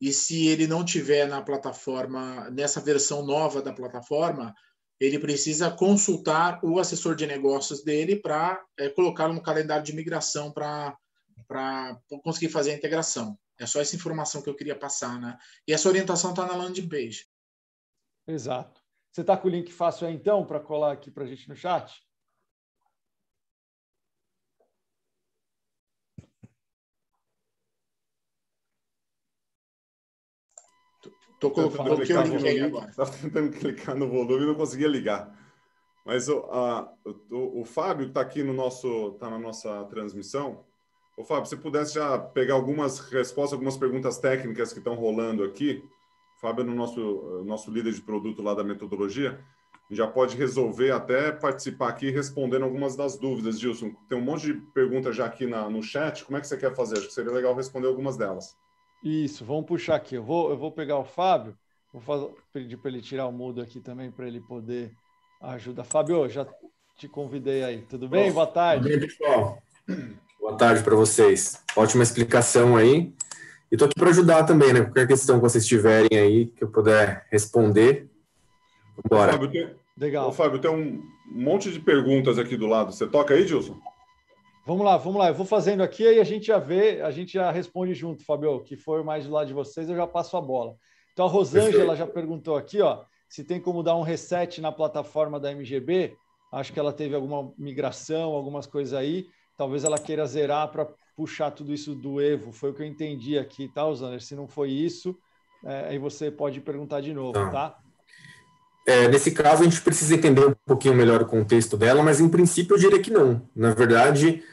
[0.01, 4.55] e se ele não tiver na plataforma, nessa versão nova da plataforma,
[4.99, 10.51] ele precisa consultar o assessor de negócios dele para é, colocá-lo no calendário de migração
[10.51, 10.97] para
[12.25, 13.39] conseguir fazer a integração.
[13.61, 15.37] É só essa informação que eu queria passar, né?
[15.67, 17.27] E essa orientação está na landing page.
[18.27, 18.78] Exato.
[19.13, 21.57] Você está com o link fácil aí, então, para colar aqui para a gente no
[21.57, 22.07] chat?
[31.35, 31.95] Estou colocando o
[32.37, 32.91] link agora.
[32.91, 35.33] Estava tentando clicar no volume e não conseguia ligar.
[36.05, 36.93] Mas o, a,
[37.31, 40.65] o, o Fábio está aqui no nosso, está na nossa transmissão.
[41.17, 45.83] O Fábio, se pudesse já pegar algumas respostas, algumas perguntas técnicas que estão rolando aqui,
[46.41, 49.41] Fábio é no nosso, nosso líder de produto lá da metodologia,
[49.91, 53.93] já pode resolver até participar aqui respondendo algumas das dúvidas, Gilson.
[54.09, 56.25] Tem um monte de perguntas já aqui na, no chat.
[56.25, 56.99] Como é que você quer fazer?
[56.99, 58.57] Acho que seria legal responder algumas delas.
[59.03, 60.17] Isso, vamos puxar aqui.
[60.17, 61.57] Eu vou, eu vou pegar o Fábio,
[61.93, 64.93] vou fazer, pedir para ele tirar o mudo aqui também, para ele poder
[65.41, 65.85] ajudar.
[65.85, 66.47] Fábio, já
[66.97, 67.83] te convidei aí.
[67.83, 68.31] Tudo bem?
[68.31, 68.89] Boa tarde.
[68.89, 69.63] Tudo bem, pessoal.
[70.39, 71.65] Boa tarde para vocês.
[71.75, 73.13] Ótima explicação aí.
[73.71, 74.83] E estou aqui para ajudar também, né?
[74.83, 78.09] Qualquer questão que vocês tiverem aí, que eu puder responder.
[79.09, 79.33] Bora.
[79.33, 79.71] Fábio, tem...
[79.97, 80.29] Legal.
[80.29, 82.93] Ô, Fábio, tem um monte de perguntas aqui do lado.
[82.93, 83.77] Você toca aí, Gilson?
[84.65, 85.29] Vamos lá, vamos lá.
[85.29, 88.61] Eu vou fazendo aqui e a gente já vê, a gente já responde junto, Fábio.
[88.61, 90.77] Que for mais do lado de vocês, eu já passo a bola.
[91.13, 93.03] Então, a Rosângela já perguntou aqui, ó.
[93.29, 96.17] se tem como dar um reset na plataforma da MGB.
[96.53, 99.27] Acho que ela teve alguma migração, algumas coisas aí.
[99.57, 100.89] Talvez ela queira zerar para
[101.19, 102.53] puxar tudo isso do Evo.
[102.53, 104.23] Foi o que eu entendi aqui, tá, Zander?
[104.23, 105.19] Se não foi isso,
[105.65, 107.51] é, aí você pode perguntar de novo, tá?
[107.51, 107.79] tá?
[108.87, 112.29] É, nesse caso, a gente precisa entender um pouquinho melhor o contexto dela, mas em
[112.29, 113.43] princípio eu diria que não.
[113.55, 114.45] Na verdade,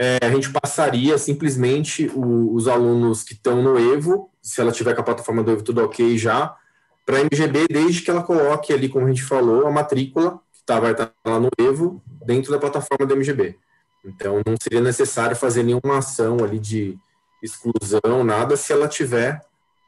[0.00, 4.94] é, a gente passaria simplesmente o, os alunos que estão no Evo, se ela tiver
[4.94, 6.56] com a plataforma do Evo tudo ok já,
[7.04, 10.64] para a MGB, desde que ela coloque ali, como a gente falou, a matrícula, que
[10.64, 13.58] tá, vai estar tá lá no Evo, dentro da plataforma do MGB.
[14.06, 16.96] Então, não seria necessário fazer nenhuma ação ali de
[17.42, 19.40] exclusão, nada, se ela tiver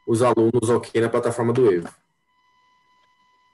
[0.06, 1.88] os alunos ok na plataforma do Evo.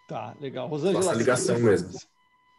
[0.08, 0.68] Tá, legal.
[0.68, 1.90] Rosângela, Nossa ligação se, mesmo.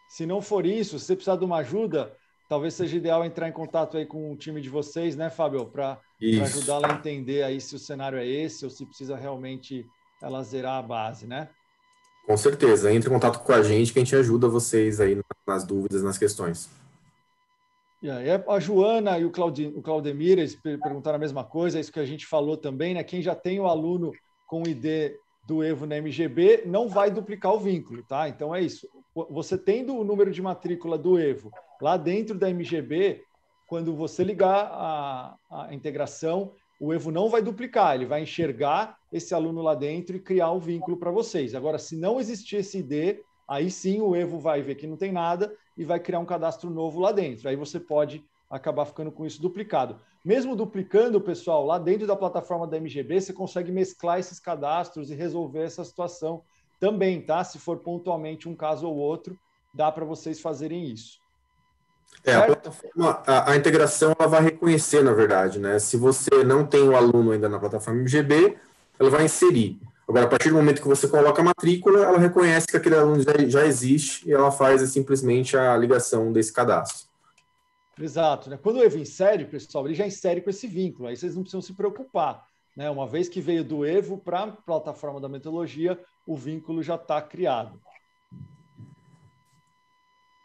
[0.07, 2.15] Se não for isso, se você precisar de uma ajuda,
[2.47, 5.99] talvez seja ideal entrar em contato aí com o time de vocês, né, Fábio, para
[6.43, 9.85] ajudá-la a entender aí se o cenário é esse ou se precisa realmente
[10.21, 11.49] ela zerar a base, né?
[12.25, 12.91] Com certeza.
[12.91, 16.17] Entre em contato com a gente que a gente ajuda vocês aí nas dúvidas, nas
[16.17, 16.69] questões.
[18.47, 21.99] A Joana e o, Claudi, o Claudemir eles perguntaram a mesma coisa, é isso que
[21.99, 23.03] a gente falou também, né?
[23.03, 24.11] Quem já tem o aluno
[24.47, 25.13] com ID
[25.45, 28.27] do Evo na MGB não vai duplicar o vínculo, tá?
[28.27, 28.87] Então é isso.
[29.29, 33.23] Você tendo o número de matrícula do Evo lá dentro da MGB,
[33.67, 39.33] quando você ligar a, a integração, o Evo não vai duplicar, ele vai enxergar esse
[39.33, 41.55] aluno lá dentro e criar o um vínculo para vocês.
[41.55, 45.11] Agora, se não existir esse ID, aí sim o Evo vai ver que não tem
[45.11, 47.47] nada e vai criar um cadastro novo lá dentro.
[47.49, 49.99] Aí você pode acabar ficando com isso duplicado.
[50.23, 55.15] Mesmo duplicando, pessoal, lá dentro da plataforma da MGB, você consegue mesclar esses cadastros e
[55.15, 56.41] resolver essa situação
[56.79, 57.43] também, tá?
[57.43, 59.37] Se for pontualmente um caso ou outro,
[59.73, 61.19] dá para vocês fazerem isso.
[62.23, 65.77] É, a plataforma, a, a, integração ela vai reconhecer, na verdade, né?
[65.79, 68.57] Se você não tem o aluno ainda na plataforma MGB,
[68.99, 69.79] ela vai inserir.
[70.07, 73.21] Agora, a partir do momento que você coloca a matrícula, ela reconhece que aquele aluno
[73.21, 77.07] já, já existe e ela faz é, simplesmente a ligação desse cadastro.
[77.99, 78.49] Exato.
[78.49, 78.59] Né?
[78.61, 81.61] Quando o Evo insere, pessoal, ele já insere com esse vínculo, aí vocês não precisam
[81.61, 82.45] se preocupar.
[82.75, 82.89] Né?
[82.89, 87.19] Uma vez que veio do Evo para a plataforma da metodologia, o vínculo já está
[87.21, 87.81] criado.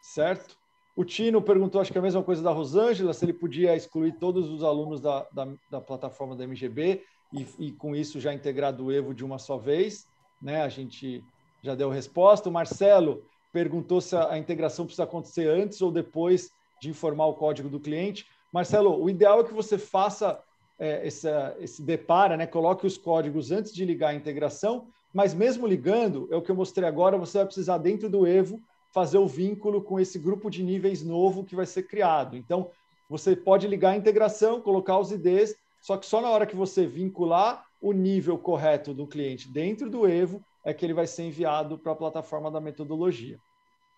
[0.00, 0.56] Certo?
[0.96, 4.12] O Tino perguntou, acho que é a mesma coisa da Rosângela, se ele podia excluir
[4.18, 7.02] todos os alunos da, da, da plataforma da MGB
[7.32, 10.06] e, e, com isso já integrar do Evo de uma só vez.
[10.40, 10.62] Né?
[10.62, 11.24] A gente
[11.62, 12.48] já deu resposta.
[12.48, 13.22] O Marcelo
[13.52, 16.50] perguntou se a, a integração precisa acontecer antes ou depois
[16.80, 18.26] de informar o código do cliente.
[18.52, 20.42] Marcelo, o ideal é que você faça
[20.78, 21.28] é, esse,
[21.58, 22.46] esse depara, né?
[22.46, 26.56] coloque os códigos antes de ligar a integração, mas mesmo ligando, é o que eu
[26.56, 28.60] mostrei agora, você vai precisar, dentro do Evo,
[28.90, 32.36] fazer o vínculo com esse grupo de níveis novo que vai ser criado.
[32.36, 32.70] Então,
[33.08, 36.86] você pode ligar a integração, colocar os IDs, só que só na hora que você
[36.86, 41.78] vincular o nível correto do cliente dentro do Evo é que ele vai ser enviado
[41.78, 43.38] para a plataforma da metodologia.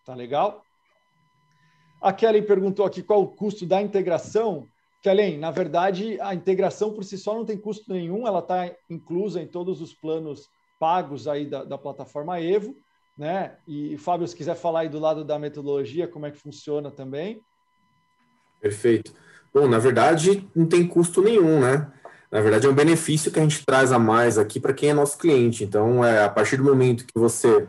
[0.04, 0.62] Tá legal?
[2.00, 4.68] A Kelly perguntou aqui qual o custo da integração.
[5.02, 9.40] Kelly, na verdade, a integração por si só não tem custo nenhum, ela está inclusa
[9.40, 12.74] em todos os planos pagos aí da, da plataforma Evo,
[13.16, 13.56] né?
[13.66, 17.40] E, Fábio, se quiser falar aí do lado da metodologia, como é que funciona também.
[18.60, 19.12] Perfeito.
[19.54, 21.86] Bom, na verdade, não tem custo nenhum, né?
[22.30, 24.94] Na verdade, é um benefício que a gente traz a mais aqui para quem é
[24.94, 25.64] nosso cliente.
[25.64, 27.68] Então, é, a partir do momento que você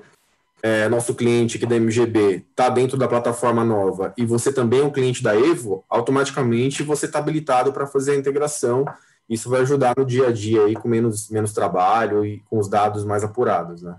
[0.63, 4.83] é, nosso cliente aqui da MGB está dentro da plataforma nova e você também é
[4.83, 8.85] um cliente da Evo, automaticamente você está habilitado para fazer a integração.
[9.29, 12.69] Isso vai ajudar no dia a dia aí com menos, menos trabalho e com os
[12.69, 13.97] dados mais apurados, né?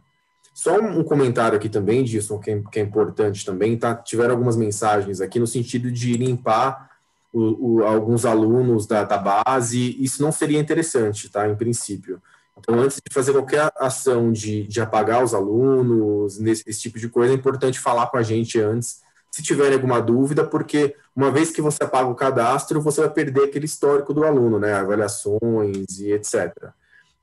[0.55, 3.95] Só um comentário aqui também, disso que é, que é importante também, tá?
[3.95, 6.94] Tiveram algumas mensagens aqui no sentido de limpar
[7.35, 9.97] o, o, alguns alunos da, da base.
[10.03, 11.49] Isso não seria interessante, tá?
[11.49, 12.23] Em princípio.
[12.57, 17.09] Então, antes de fazer qualquer ação de, de apagar os alunos, nesse esse tipo de
[17.09, 21.51] coisa, é importante falar com a gente antes, se tiver alguma dúvida, porque uma vez
[21.51, 26.13] que você apaga o cadastro, você vai perder aquele histórico do aluno, né, avaliações e
[26.13, 26.71] etc.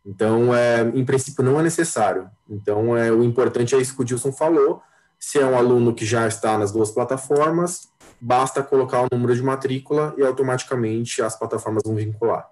[0.06, 2.30] Então, é, em princípio, não é necessário.
[2.50, 4.82] Então, é, o importante é isso que o Dilson falou,
[5.18, 7.88] se é um aluno que já está nas duas plataformas,
[8.22, 12.48] basta colocar o número de matrícula e automaticamente as plataformas vão vincular.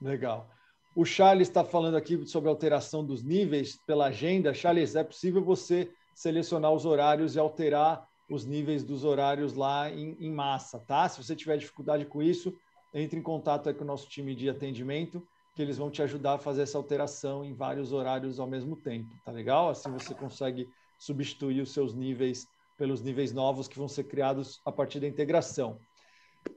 [0.00, 0.48] Legal.
[0.96, 4.54] O Charles está falando aqui sobre alteração dos níveis pela agenda.
[4.54, 10.16] Charles, é possível você selecionar os horários e alterar os níveis dos horários lá em,
[10.18, 11.08] em massa, tá?
[11.08, 12.52] Se você tiver dificuldade com isso,
[12.92, 16.38] entre em contato com o nosso time de atendimento, que eles vão te ajudar a
[16.38, 19.70] fazer essa alteração em vários horários ao mesmo tempo, tá legal?
[19.70, 22.46] Assim você consegue substituir os seus níveis
[22.78, 25.78] pelos níveis novos que vão ser criados a partir da integração.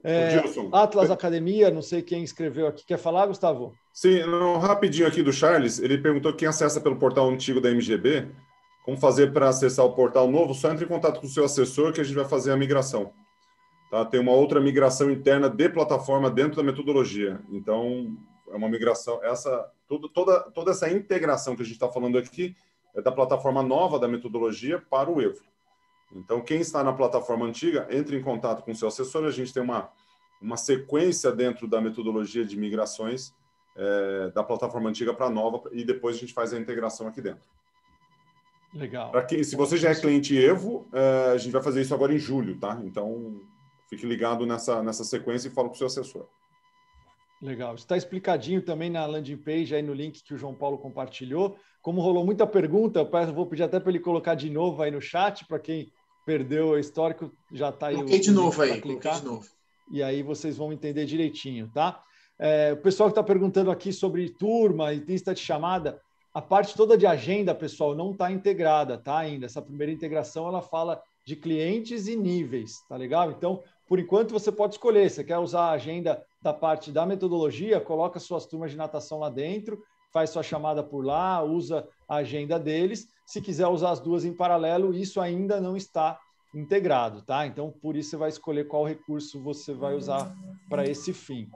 [0.04, 0.40] É,
[0.72, 2.86] Atlas Academia, não sei quem escreveu aqui.
[2.86, 3.74] Quer falar, Gustavo?
[3.92, 5.80] Sim, não, rapidinho aqui do Charles.
[5.80, 8.28] Ele perguntou quem acessa pelo portal antigo da MGB.
[8.84, 10.54] Como fazer para acessar o portal novo?
[10.54, 13.12] Só entre em contato com o seu assessor que a gente vai fazer a migração.
[13.90, 14.04] Tá?
[14.04, 17.40] Tem uma outra migração interna de plataforma dentro da metodologia.
[17.50, 18.16] Então,
[18.50, 19.22] é uma migração.
[19.22, 22.56] Essa toda, toda, toda essa integração que a gente está falando aqui
[22.94, 25.51] é da plataforma nova da metodologia para o Evo.
[26.14, 29.24] Então, quem está na plataforma antiga, entre em contato com o seu assessor.
[29.24, 29.90] A gente tem uma,
[30.40, 33.34] uma sequência dentro da metodologia de migrações
[33.76, 37.20] é, da plataforma antiga para a nova e depois a gente faz a integração aqui
[37.20, 37.48] dentro.
[38.74, 39.12] Legal.
[39.26, 42.18] Quem, se você já é cliente Evo, é, a gente vai fazer isso agora em
[42.18, 42.80] julho, tá?
[42.84, 43.40] Então,
[43.88, 46.26] fique ligado nessa, nessa sequência e fala com o seu assessor.
[47.40, 47.74] Legal.
[47.74, 51.58] Está explicadinho também na landing page, aí no link que o João Paulo compartilhou.
[51.82, 55.00] Como rolou muita pergunta, eu vou pedir até para ele colocar de novo aí no
[55.00, 55.90] chat, para quem
[56.24, 57.96] perdeu o histórico, já está aí.
[57.96, 59.46] Coloquei de novo aí, clicar, de novo.
[59.90, 62.02] E aí vocês vão entender direitinho, tá?
[62.38, 66.00] É, o pessoal que está perguntando aqui sobre turma e lista de chamada,
[66.34, 69.18] a parte toda de agenda, pessoal, não está integrada, tá?
[69.18, 69.46] Ainda.
[69.46, 73.30] Essa primeira integração ela fala de clientes e níveis, tá legal?
[73.30, 75.10] Então, por enquanto, você pode escolher.
[75.10, 79.28] Você quer usar a agenda da parte da metodologia, coloca suas turmas de natação lá
[79.28, 83.08] dentro, faz sua chamada por lá, usa a agenda deles.
[83.32, 86.20] Se quiser usar as duas em paralelo, isso ainda não está
[86.54, 87.46] integrado, tá?
[87.46, 90.36] Então, por isso você vai escolher qual recurso você vai usar
[90.68, 91.48] para esse fim.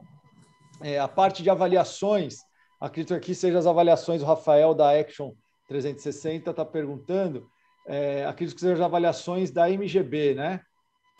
[0.80, 2.38] É, a parte de avaliações,
[2.80, 5.32] acredito que aqui seja as avaliações, o Rafael da Action
[5.68, 7.46] 360 está perguntando,
[7.86, 10.62] é, acredito que sejam as avaliações da MGB, né?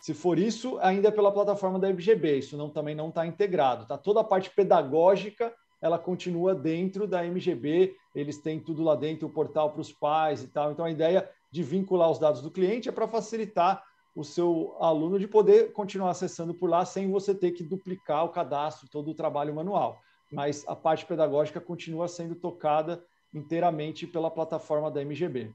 [0.01, 3.85] Se for isso, ainda é pela plataforma da MGB, isso não, também não está integrado.
[3.85, 3.95] Tá?
[3.95, 9.31] Toda a parte pedagógica ela continua dentro da MGB, eles têm tudo lá dentro, o
[9.31, 10.71] portal para os pais e tal.
[10.71, 13.83] Então, a ideia de vincular os dados do cliente é para facilitar
[14.15, 18.29] o seu aluno de poder continuar acessando por lá sem você ter que duplicar o
[18.29, 20.01] cadastro, todo o trabalho manual.
[20.31, 25.53] Mas a parte pedagógica continua sendo tocada inteiramente pela plataforma da MGB.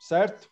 [0.00, 0.50] Certo?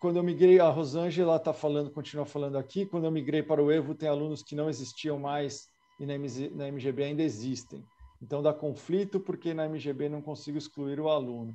[0.00, 3.70] quando eu migrei, a Rosângela está falando, continua falando aqui, quando eu migrei para o
[3.70, 5.69] Evo, tem alunos que não existiam mais
[6.00, 6.14] e na,
[6.54, 7.84] na MGB ainda existem.
[8.20, 11.54] Então dá conflito porque na MGB não consigo excluir o aluno.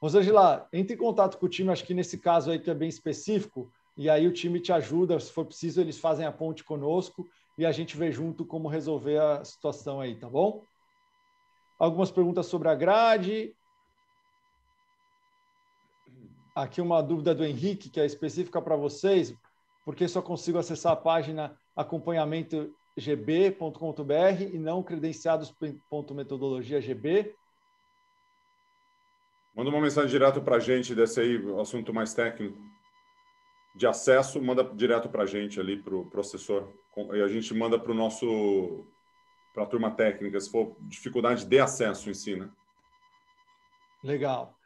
[0.00, 2.88] Rosângela, entre em contato com o time, acho que nesse caso aí que é bem
[2.88, 7.28] específico, e aí o time te ajuda, se for preciso, eles fazem a ponte conosco
[7.56, 10.62] e a gente vê junto como resolver a situação aí, tá bom?
[11.78, 13.52] Algumas perguntas sobre a grade,
[16.54, 19.34] aqui uma dúvida do Henrique, que é específica para vocês,
[19.84, 21.58] porque só consigo acessar a página
[22.98, 27.32] acompanhamentogb.com.br e não credenciados.metodologiagb.
[29.54, 32.58] Manda uma mensagem direto para a gente desse aí, assunto mais técnico
[33.74, 36.72] de acesso, manda direto para a gente ali, para o processor.
[37.12, 38.84] E a gente manda para o nosso,
[39.54, 42.50] para a turma técnica, se for dificuldade de acesso em si, né?
[44.02, 44.58] Legal.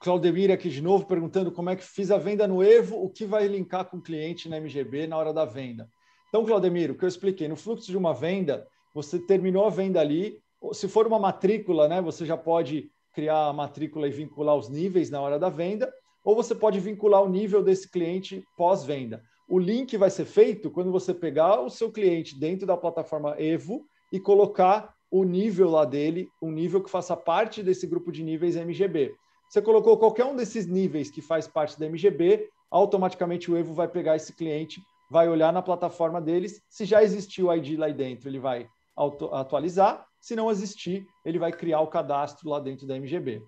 [0.00, 3.24] Claudemir aqui de novo perguntando como é que fiz a venda no Evo, o que
[3.24, 5.90] vai linkar com o cliente na MGB na hora da venda.
[6.30, 8.64] Então, Claudemir, o que eu expliquei, no fluxo de uma venda,
[8.94, 10.40] você terminou a venda ali,
[10.72, 15.10] se for uma matrícula, né, você já pode criar a matrícula e vincular os níveis
[15.10, 15.92] na hora da venda,
[16.24, 19.20] ou você pode vincular o nível desse cliente pós-venda.
[19.48, 23.84] O link vai ser feito quando você pegar o seu cliente dentro da plataforma Evo
[24.12, 28.54] e colocar o nível lá dele, um nível que faça parte desse grupo de níveis
[28.54, 29.12] MGB.
[29.48, 33.88] Você colocou qualquer um desses níveis que faz parte da MGB, automaticamente o Evo vai
[33.88, 36.62] pegar esse cliente, vai olhar na plataforma deles.
[36.68, 38.68] Se já existiu o ID lá dentro, ele vai
[39.32, 40.06] atualizar.
[40.20, 43.42] Se não existir, ele vai criar o cadastro lá dentro da MGB.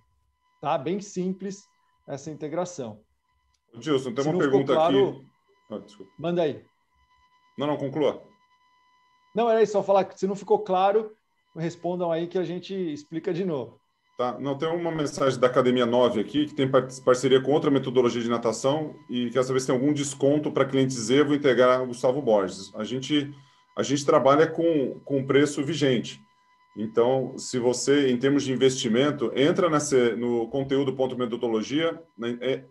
[0.60, 0.76] Tá?
[0.76, 1.62] Bem simples
[2.08, 3.00] essa integração.
[3.78, 5.24] Gilson, tem uma pergunta claro,
[5.70, 6.02] aqui.
[6.02, 6.64] Ah, manda aí.
[7.56, 8.22] Não, não, conclua.
[9.34, 11.16] Não, era isso, só falar que se não ficou claro,
[11.56, 13.80] respondam aí que a gente explica de novo.
[14.22, 14.38] Tá?
[14.38, 16.70] Não, tem uma mensagem da Academia 9 aqui, que tem
[17.04, 21.10] parceria com outra metodologia de natação e quer saber se tem algum desconto para clientes
[21.10, 22.72] Evo integrar Gustavo Borges.
[22.76, 23.34] A gente,
[23.74, 26.22] a gente trabalha com, com preço vigente.
[26.76, 29.68] Então, se você, em termos de investimento, entra
[30.16, 32.64] no conteúdo ponto metodologia, né, é,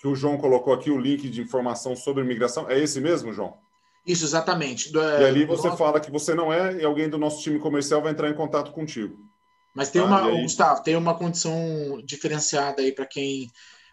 [0.00, 2.70] que o João colocou aqui, o link de informação sobre imigração.
[2.70, 3.54] É esse mesmo, João?
[4.06, 4.92] Isso, exatamente.
[4.92, 5.76] Do, e ali você do...
[5.76, 8.70] fala que você não é e alguém do nosso time comercial vai entrar em contato
[8.70, 9.31] contigo.
[9.74, 11.54] Mas tem ah, uma, Gustavo, tem uma condição
[12.04, 13.50] diferenciada aí para quem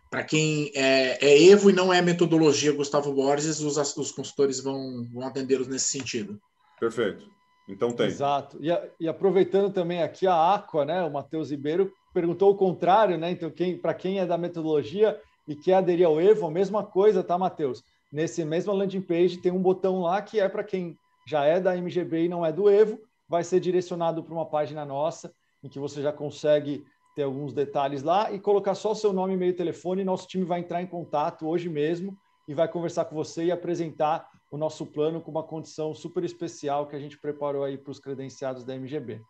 [0.10, 5.08] para quem é, é, Evo e não é metodologia Gustavo Borges, os, os consultores vão,
[5.14, 6.42] vão atendê-los nesse sentido.
[6.80, 7.30] Perfeito.
[7.68, 8.08] Então tem.
[8.08, 8.58] Exato.
[8.60, 8.70] E,
[9.00, 11.04] e aproveitando também aqui a Aqua, né?
[11.04, 13.30] O Matheus Ribeiro perguntou o contrário, né?
[13.30, 17.24] Então, quem, para quem é da metodologia e quer aderir ao Evo, a mesma coisa,
[17.24, 17.84] tá, Matheus?
[18.12, 21.76] Nesse mesmo landing page tem um botão lá que é para quem já é da
[21.76, 25.32] MGB e não é do Evo, vai ser direcionado para uma página nossa,
[25.64, 26.86] em que você já consegue
[27.16, 30.04] ter alguns detalhes lá e colocar só o seu nome, e-mail e telefone.
[30.04, 34.30] Nosso time vai entrar em contato hoje mesmo e vai conversar com você e apresentar
[34.52, 38.00] o nosso plano com uma condição super especial que a gente preparou aí para os
[38.00, 39.22] credenciados da MGB.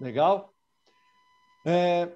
[0.00, 0.52] Legal?
[1.66, 2.10] É,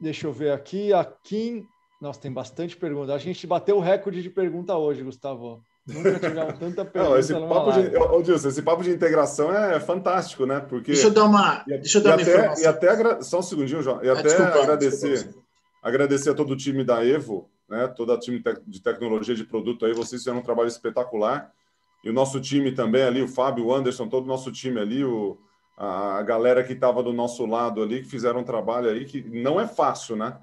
[0.00, 0.92] deixa eu ver aqui.
[0.92, 1.66] A Kim.
[2.00, 3.14] Nossa, tem bastante pergunta.
[3.14, 5.62] A gente bateu o recorde de pergunta hoje, Gustavo.
[5.86, 6.94] Nunca tivemos tanta pergunta.
[7.10, 10.60] Não, esse, papo de, Dilson, esse papo de integração é fantástico, né?
[10.60, 10.92] Porque.
[10.92, 11.62] Deixa eu dar uma.
[11.66, 14.02] deixa eu dar e uma até, E até, só um segundinho, João.
[14.02, 15.38] E ah, até desculpa, agradecer, desculpa.
[15.82, 17.86] agradecer a todo o time da Evo, né?
[17.88, 19.92] Todo o time de tecnologia de produto aí.
[19.92, 21.52] Vocês fizeram um trabalho espetacular.
[22.02, 25.02] E o nosso time também ali, o Fábio, o Anderson, todo o nosso time ali,
[25.02, 25.38] o,
[25.76, 29.22] a, a galera que estava do nosso lado ali, que fizeram um trabalho aí que
[29.22, 30.36] não é fácil, né?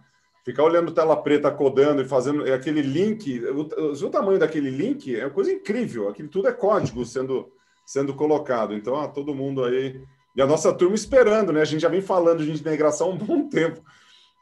[0.43, 5.25] Ficar olhando tela preta, codando e fazendo aquele link, o, o tamanho daquele link é
[5.25, 6.09] uma coisa incrível.
[6.09, 7.51] Aquilo tudo é código sendo,
[7.85, 8.73] sendo colocado.
[8.73, 10.01] Então, ó, todo mundo aí.
[10.35, 11.61] E a nossa turma esperando, né?
[11.61, 13.81] A gente já vem falando de integração há um bom tempo.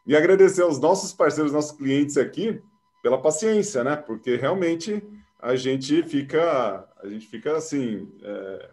[0.08, 2.62] E agradecer aos nossos parceiros, nossos clientes aqui,
[3.04, 3.98] pela paciência, né?
[3.98, 5.04] Porque realmente
[5.42, 8.70] a gente fica, a gente fica assim, é,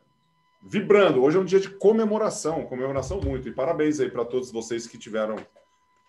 [0.62, 1.22] vibrando.
[1.22, 3.48] Hoje é um dia de comemoração, comemoração muito.
[3.48, 5.36] E parabéns aí para todos vocês que tiveram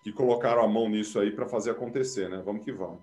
[0.08, 2.42] que colocaram a mão nisso aí para fazer acontecer, né?
[2.46, 3.00] Vamos que vamos.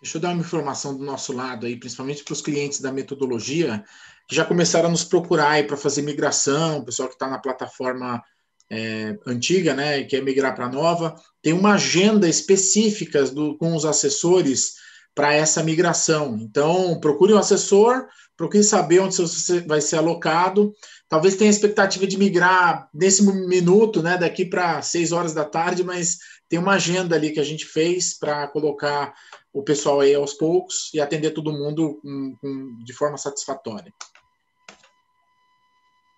[0.00, 3.84] Deixa eu dar uma informação do nosso lado aí, principalmente para os clientes da metodologia,
[4.28, 7.40] que já começaram a nos procurar aí para fazer migração, o pessoal que está na
[7.40, 8.22] plataforma
[8.70, 13.74] é, antiga, né, e quer migrar para a nova, tem uma agenda específica do, com
[13.74, 14.74] os assessores
[15.16, 16.36] para essa migração.
[16.40, 18.06] Então, procure um assessor,
[18.36, 20.74] procure saber onde você vai ser alocado.
[21.08, 25.82] Talvez tenha a expectativa de migrar nesse minuto, né, daqui para seis horas da tarde,
[25.82, 26.18] mas
[26.48, 29.14] tem uma agenda ali que a gente fez para colocar
[29.52, 33.92] o pessoal aí aos poucos e atender todo mundo com, com, de forma satisfatória.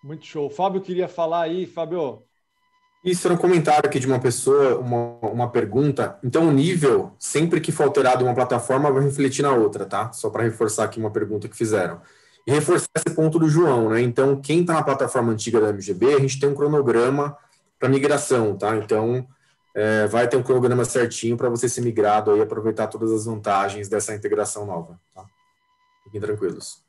[0.03, 0.49] Muito show.
[0.49, 2.23] Fábio queria falar aí, Fábio.
[3.05, 6.19] Isso era um comentário aqui de uma pessoa, uma, uma pergunta.
[6.23, 10.13] Então, o nível, sempre que for alterado uma plataforma, vai refletir na outra, tá?
[10.13, 12.01] Só para reforçar aqui uma pergunta que fizeram.
[12.47, 14.01] E reforçar esse ponto do João, né?
[14.01, 17.37] Então, quem está na plataforma antiga da MGB, a gente tem um cronograma
[17.79, 18.77] para migração, tá?
[18.77, 19.27] Então,
[19.75, 23.89] é, vai ter um cronograma certinho para você ser migrado e aproveitar todas as vantagens
[23.89, 25.01] dessa integração nova.
[25.15, 25.25] Tá?
[26.03, 26.83] Fiquem tranquilos.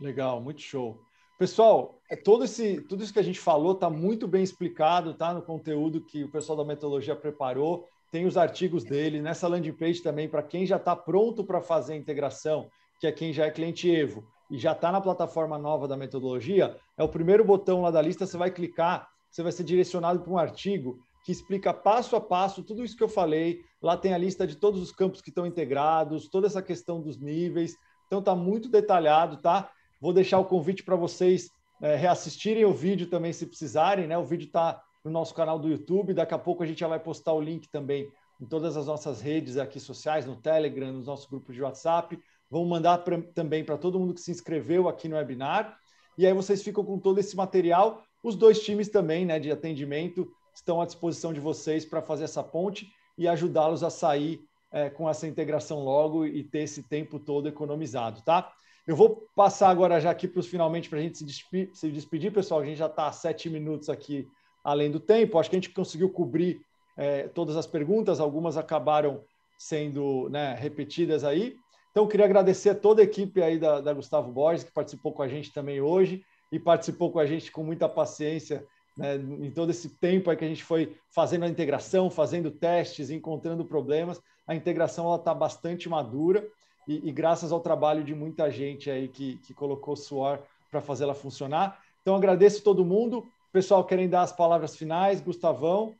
[0.00, 1.03] Legal, muito show.
[1.36, 5.34] Pessoal, é todo esse, tudo isso que a gente falou está muito bem explicado, tá?
[5.34, 7.88] No conteúdo que o pessoal da metodologia preparou.
[8.12, 11.94] Tem os artigos dele nessa landing page também para quem já está pronto para fazer
[11.94, 12.70] a integração,
[13.00, 16.76] que é quem já é cliente Evo e já está na plataforma nova da metodologia.
[16.96, 18.24] É o primeiro botão lá da lista.
[18.26, 22.62] Você vai clicar, você vai ser direcionado para um artigo que explica passo a passo
[22.62, 23.62] tudo isso que eu falei.
[23.82, 27.18] Lá tem a lista de todos os campos que estão integrados, toda essa questão dos
[27.18, 27.74] níveis.
[28.06, 29.68] Então está muito detalhado, tá?
[30.00, 34.16] Vou deixar o convite para vocês é, reassistirem o vídeo também, se precisarem, né?
[34.16, 36.14] O vídeo está no nosso canal do YouTube.
[36.14, 38.08] Daqui a pouco a gente já vai postar o link também
[38.40, 42.18] em todas as nossas redes aqui sociais, no Telegram, nos nossos grupos de WhatsApp.
[42.50, 45.76] Vamos mandar pra, também para todo mundo que se inscreveu aqui no webinar.
[46.16, 48.02] E aí vocês ficam com todo esse material.
[48.22, 52.42] Os dois times também, né, de atendimento, estão à disposição de vocês para fazer essa
[52.42, 52.88] ponte
[53.18, 54.40] e ajudá-los a sair
[54.72, 58.52] é, com essa integração logo e ter esse tempo todo economizado, tá?
[58.86, 61.90] Eu vou passar agora já aqui para os finalmente para a gente se despedir, se
[61.90, 62.60] despedir, pessoal.
[62.60, 64.28] A gente já está a sete minutos aqui
[64.62, 65.38] além do tempo.
[65.38, 66.60] Acho que a gente conseguiu cobrir
[66.96, 69.22] é, todas as perguntas, algumas acabaram
[69.58, 71.56] sendo né, repetidas aí.
[71.90, 75.22] Então, queria agradecer a toda a equipe aí da, da Gustavo Borges, que participou com
[75.22, 76.22] a gente também hoje
[76.52, 78.66] e participou com a gente com muita paciência
[78.98, 83.10] né, em todo esse tempo aí que a gente foi fazendo a integração, fazendo testes,
[83.10, 86.46] encontrando problemas, a integração está bastante madura
[86.86, 90.40] e, e, graças ao trabalho de muita gente aí que, que colocou suor
[90.70, 91.80] para fazer ela funcionar.
[92.02, 93.26] Então, agradeço todo mundo.
[93.52, 95.20] Pessoal, querem dar as palavras finais?
[95.20, 95.94] Gustavão?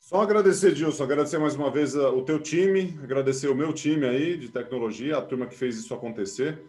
[0.00, 4.06] Só agradecer, Gilson, agradecer mais uma vez uh, o teu time, agradecer o meu time
[4.06, 6.62] aí de tecnologia, a turma que fez isso acontecer,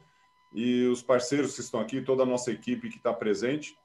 [0.53, 3.77] e os parceiros que estão aqui, toda a nossa equipe que está presente.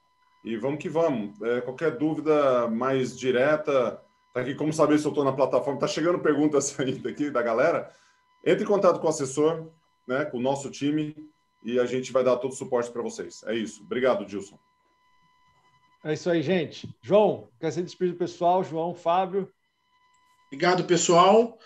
[0.43, 1.39] E vamos que vamos.
[1.41, 4.01] É, qualquer dúvida mais direta,
[4.33, 5.79] tá aqui como saber se eu estou na plataforma.
[5.79, 7.93] Tá chegando perguntas ainda aqui da galera.
[8.45, 9.67] Entre em contato com o assessor,
[10.07, 11.15] né, com o nosso time,
[11.63, 13.43] e a gente vai dar todo o suporte para vocês.
[13.45, 13.83] É isso.
[13.83, 14.57] Obrigado, Dilson.
[16.03, 16.89] É isso aí, gente.
[17.01, 18.63] João, quer ser despedido pessoal?
[18.63, 19.47] João, Fábio.
[20.47, 21.59] Obrigado, pessoal.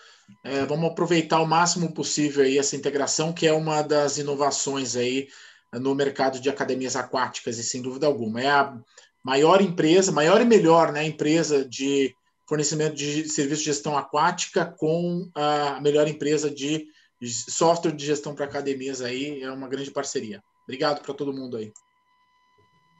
[0.44, 5.28] É, vamos aproveitar o máximo possível aí essa integração, que é uma das inovações aí
[5.72, 8.40] no mercado de academias aquáticas, e sem dúvida alguma.
[8.40, 8.78] É a
[9.24, 12.14] maior empresa, maior e melhor né, empresa de
[12.46, 16.88] fornecimento de serviço de gestão aquática com a melhor empresa de
[17.22, 19.42] software de gestão para academias aí.
[19.42, 20.42] É uma grande parceria.
[20.64, 21.72] Obrigado para todo mundo aí.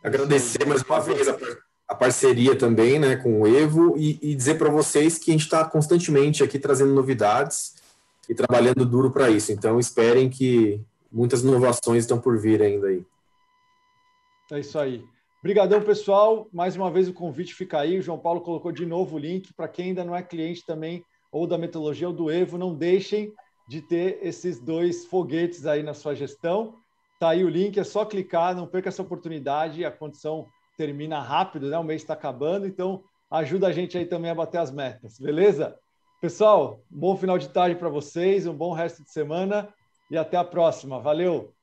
[0.02, 1.36] Agradecer mais uma vez a,
[1.89, 5.44] a parceria também né, com o Evo e, e dizer para vocês que a gente
[5.44, 7.74] está constantemente aqui trazendo novidades
[8.28, 9.52] e trabalhando duro para isso.
[9.52, 13.05] Então, esperem que muitas inovações estão por vir ainda aí.
[14.52, 15.05] É isso aí.
[15.47, 16.48] Obrigadão, pessoal.
[16.52, 18.01] Mais uma vez o convite fica aí.
[18.01, 19.55] O João Paulo colocou de novo o link.
[19.55, 23.32] Para quem ainda não é cliente também, ou da metodologia ou do Evo, não deixem
[23.68, 26.74] de ter esses dois foguetes aí na sua gestão.
[27.20, 29.85] Tá aí o link, é só clicar, não perca essa oportunidade.
[29.85, 31.78] A condição termina rápido, né?
[31.78, 35.78] O mês está acabando, então ajuda a gente aí também a bater as metas, beleza?
[36.20, 39.73] Pessoal, bom final de tarde para vocês, um bom resto de semana
[40.10, 40.98] e até a próxima.
[40.98, 41.56] Valeu!